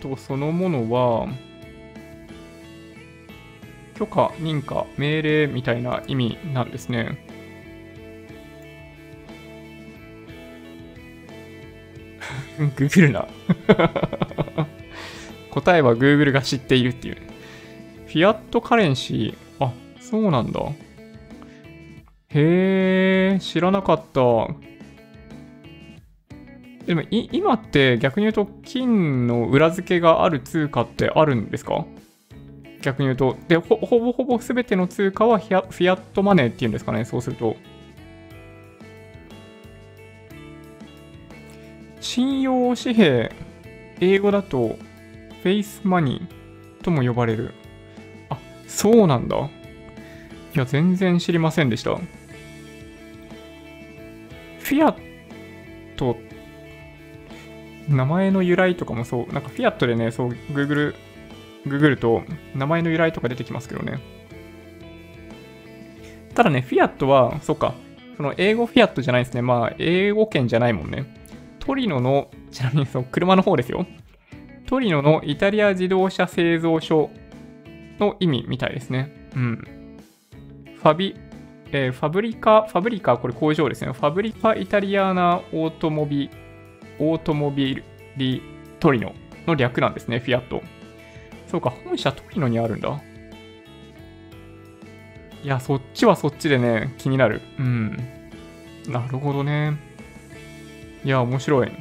[0.04, 1.28] トそのものは、
[3.96, 7.26] 許可、認可、命令みたいな意味なんですね。
[12.76, 13.28] ググるな
[15.50, 17.18] 答えは Google が知っているっていう。
[18.08, 19.66] フィアットカレンシー。
[19.66, 20.60] あ、そうなんだ。
[22.30, 24.22] へえ、知らなかった。
[26.86, 31.86] でも今って逆に言うと金の裏付けがある通貨ってあるんですか？
[32.82, 33.38] 逆に言うと。
[33.48, 37.56] で、ほぼほぼ全ての通貨はフィア fiat money っていうんですかね、そうすると。
[42.02, 43.32] 信用紙幣、
[44.02, 44.78] 英語だと
[45.42, 47.54] faith money とも呼ばれる。
[48.30, 48.38] あ、
[48.68, 49.38] そうなんだ。
[49.38, 49.50] い
[50.56, 51.96] や、全然知りませんでした。
[51.96, 54.98] フィアッ
[55.96, 56.33] トって、
[57.90, 60.96] 名前の由来とかもそう、なんかフィアットでね、そう、Google、
[61.66, 62.24] ググると
[62.56, 64.00] 名前の由来とか出てきますけどね。
[66.36, 67.74] ただね、フィアットは、そっか、
[68.18, 69.42] その英語フィアットじゃないですね。
[69.42, 71.06] まあ、英語圏じゃないもんね。
[71.60, 73.86] トリノの、ちなみにそう、車の方ですよ。
[74.66, 77.12] トリノのイタリア自動車製造所
[78.00, 79.30] の意味みたいですね。
[79.36, 79.68] うん。
[80.82, 81.16] ファビ、
[81.72, 83.92] えー、ファブリカ、ファブリカ、これ工場ですね。
[83.92, 86.30] ファブリカイタリアーナオートモビ、
[87.00, 87.84] オートモビ
[88.18, 88.42] リ
[88.80, 89.14] トリノ
[89.48, 90.62] の略なんですね、フィアット。
[91.48, 93.02] そうか、本社トリノにあるんだ。
[95.44, 97.42] いや、そっちはそっちでね、気になる。
[97.60, 97.98] うん。
[98.88, 99.78] なるほどね。
[101.04, 101.72] いや、面白い。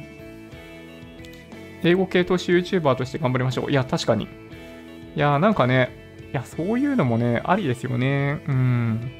[1.83, 3.71] 英語系投資 YouTuber として頑張りましょう。
[3.71, 4.25] いや、確かに。
[5.15, 5.91] いや、なんかね、
[6.31, 8.41] いや、そういうのもね、ありですよね。
[8.47, 9.11] うん。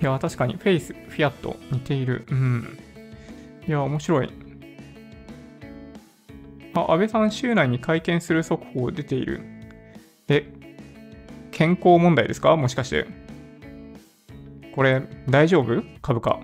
[0.00, 2.24] いや、確かに、フェイス、フィアット、似ている。
[2.30, 2.78] うん。
[3.66, 4.30] いや、面白い。
[6.74, 9.40] あ、安倍さん、週内に会見する速報出ている。
[10.28, 10.46] え、
[11.50, 12.56] 健康問題ですか？
[12.56, 13.06] もしかして。
[14.72, 15.82] これ、大丈夫？
[16.00, 16.38] 株価。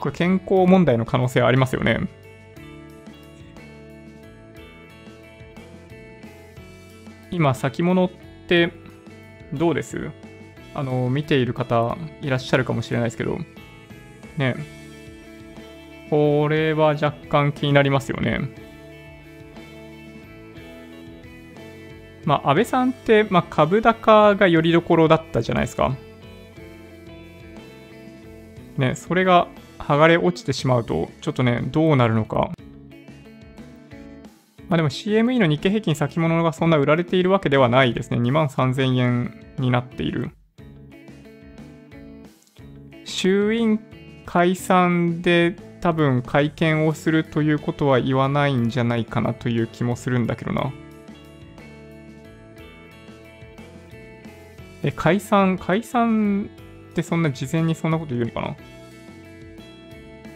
[0.00, 2.00] これ健康問題の可能性ありますよね。
[7.30, 8.10] 今、先物っ
[8.48, 8.72] て
[9.56, 10.10] どうです？
[10.74, 13.38] あの、見ている方いらっしゃるかもしれないですけど、
[14.36, 14.54] ね。
[16.10, 18.40] これは若干気になりますよね。
[22.24, 25.96] まあ、安倍さんって、まあ、株高がよりどころだったじゃないですか。
[28.76, 32.50] ね、それが剥がれ落ちてしまうと、ちょっとね、どうなるのか。
[34.68, 38.18] まあでも CME の日経平均先物がそんな売られているわけではないですね。
[38.18, 40.30] 2万3000円になっている。
[43.04, 43.80] 衆院
[44.26, 50.72] 解散で多分会見をするということは言わないんじゃないかなという気もするんだけどな。
[54.82, 56.50] え、解散、解散
[56.90, 58.56] ってそんな事前にそんなこと言うのかな？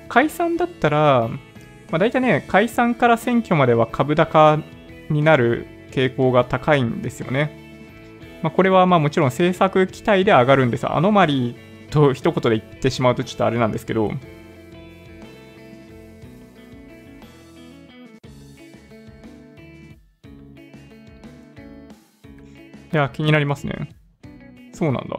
[0.08, 1.28] 解散だったら、
[1.90, 4.60] まあ、大体ね、解散から選挙までは株高
[5.10, 7.58] になる傾向が高いんですよね。
[8.42, 10.90] まあ、これはまあもちろん政策期待で上がるんです。
[10.90, 14.12] アノマリーと一言で言ってしまうとちょっとあれなんですけど、
[22.92, 23.90] いや、気になりますね。
[24.72, 25.16] そうなんだ。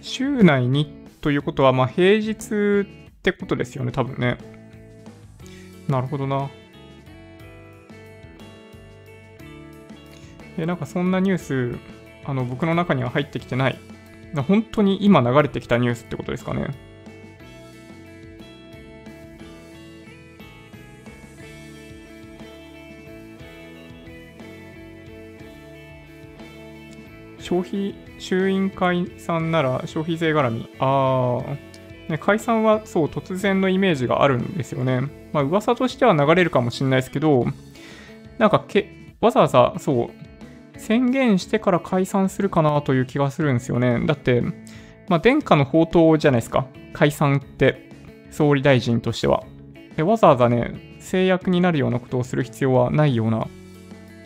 [0.00, 4.38] 週内にということは、まあ、平日ってことですよね、多分ね。
[5.88, 6.50] なるほどな。
[10.58, 11.78] え、なんかそんなニュース、
[12.24, 13.78] あの、僕の中には入ってきてない。
[14.48, 16.68] 本当に今流れてきたニュースってことですかね。
[27.56, 30.68] 消費、衆院解散なら消費税絡み。
[30.78, 31.40] あ
[32.08, 35.02] あ、ね、解散はそう、突然のイメージがあるんですよね。
[35.32, 37.46] まあ、噂としては流れるかもしれないですけど、
[38.38, 40.10] なんかけ、わざわざ、そ
[40.74, 44.04] う、宣言してから解散するかなという気がするんですよね。
[44.06, 44.42] だって、
[45.08, 46.66] まあ、殿下の宝刀じゃないですか。
[46.92, 47.88] 解散って、
[48.30, 49.44] 総理大臣としては。
[49.96, 53.46] でわざわざね、制約になるようなことをする必要はないような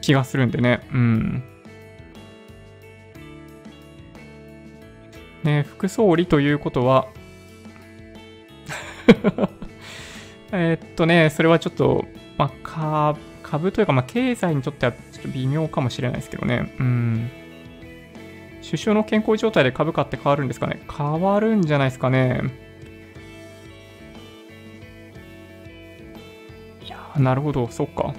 [0.01, 0.81] 気がするんでね。
[0.93, 1.44] うん。
[5.44, 7.08] ね、副総理ということは
[10.52, 12.04] えっとね、それはちょっと、
[12.36, 16.74] まあ、株というか、まあ、経済にとってはちょっと微妙かもしれないですけどね。
[16.78, 17.30] うん。
[18.64, 22.42] 首相の健康状態で株価って変わるんですかね変わるんじゃないですかね。
[26.84, 28.14] いやなるほど、そっか。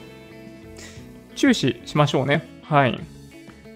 [1.36, 2.48] 注視しましょうね。
[2.64, 3.00] はい。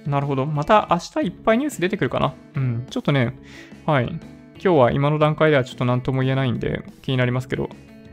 [0.06, 0.46] なるほど。
[0.46, 2.34] また明日いっぱいニュース出てくるかな？
[2.56, 2.86] うん。
[2.90, 3.38] ちょっとね、
[3.86, 4.06] はい。
[4.08, 4.20] 今
[4.60, 7.70] 日は今の段階ではちょっと何とも言えないんで気になりますけど、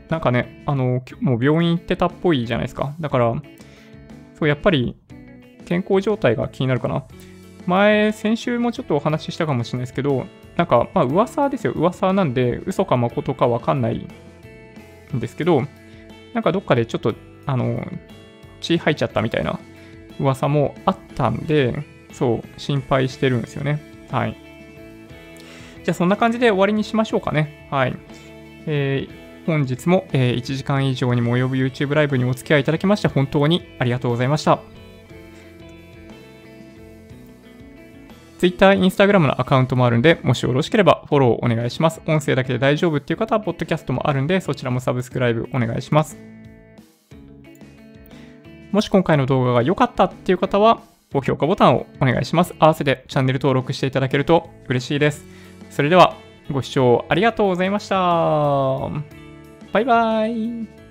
[0.09, 2.95] なんかね、あの、今日も病院行ってたっぽいじゃないですか。
[2.99, 3.33] だから、
[4.37, 4.97] そう、やっぱり
[5.65, 7.05] 健康状態が気になるかな。
[7.65, 10.25] 前、先週もちょっとお話ししたかもしれないですけど、
[10.57, 11.73] なんか、まあ、噂ですよ。
[11.73, 14.07] 噂なんで、嘘か誠かわかんない
[15.15, 15.63] んですけど、
[16.33, 17.15] なんかどっかでちょっと、
[17.45, 17.87] あの、
[18.59, 19.59] 血吐いちゃったみたいな
[20.19, 23.81] 噂もあったんで、そう、心配してるんですよね。
[24.11, 24.37] はい。
[25.83, 27.67] じゃあそんな感じで終わりにしましょうかね。
[27.69, 27.97] はい。
[28.65, 34.59] えー、本日も、えー、1時間以上にも及ぶ YouTube ライブにお付き合いいただきまして本当にありがとうございました。
[38.43, 42.01] Twitter、Instagram のアカウントもあるんで、もしよろしければフォローお願いします。
[42.05, 46.17] 音声だけで大丈夫っていう方は、ポッドキャストもあるんで、そちらもサブスクライブお願いします。
[48.73, 50.81] もし今回の動画が良かったっていう方は、
[51.13, 52.55] 高評価ボタンをお願いします。
[52.57, 55.25] 合わせてチャンネル登録していただけると嬉しいです。
[55.69, 56.15] それでは、
[56.51, 57.95] ご視聴ありがとうございました。
[59.71, 60.82] バイバイ。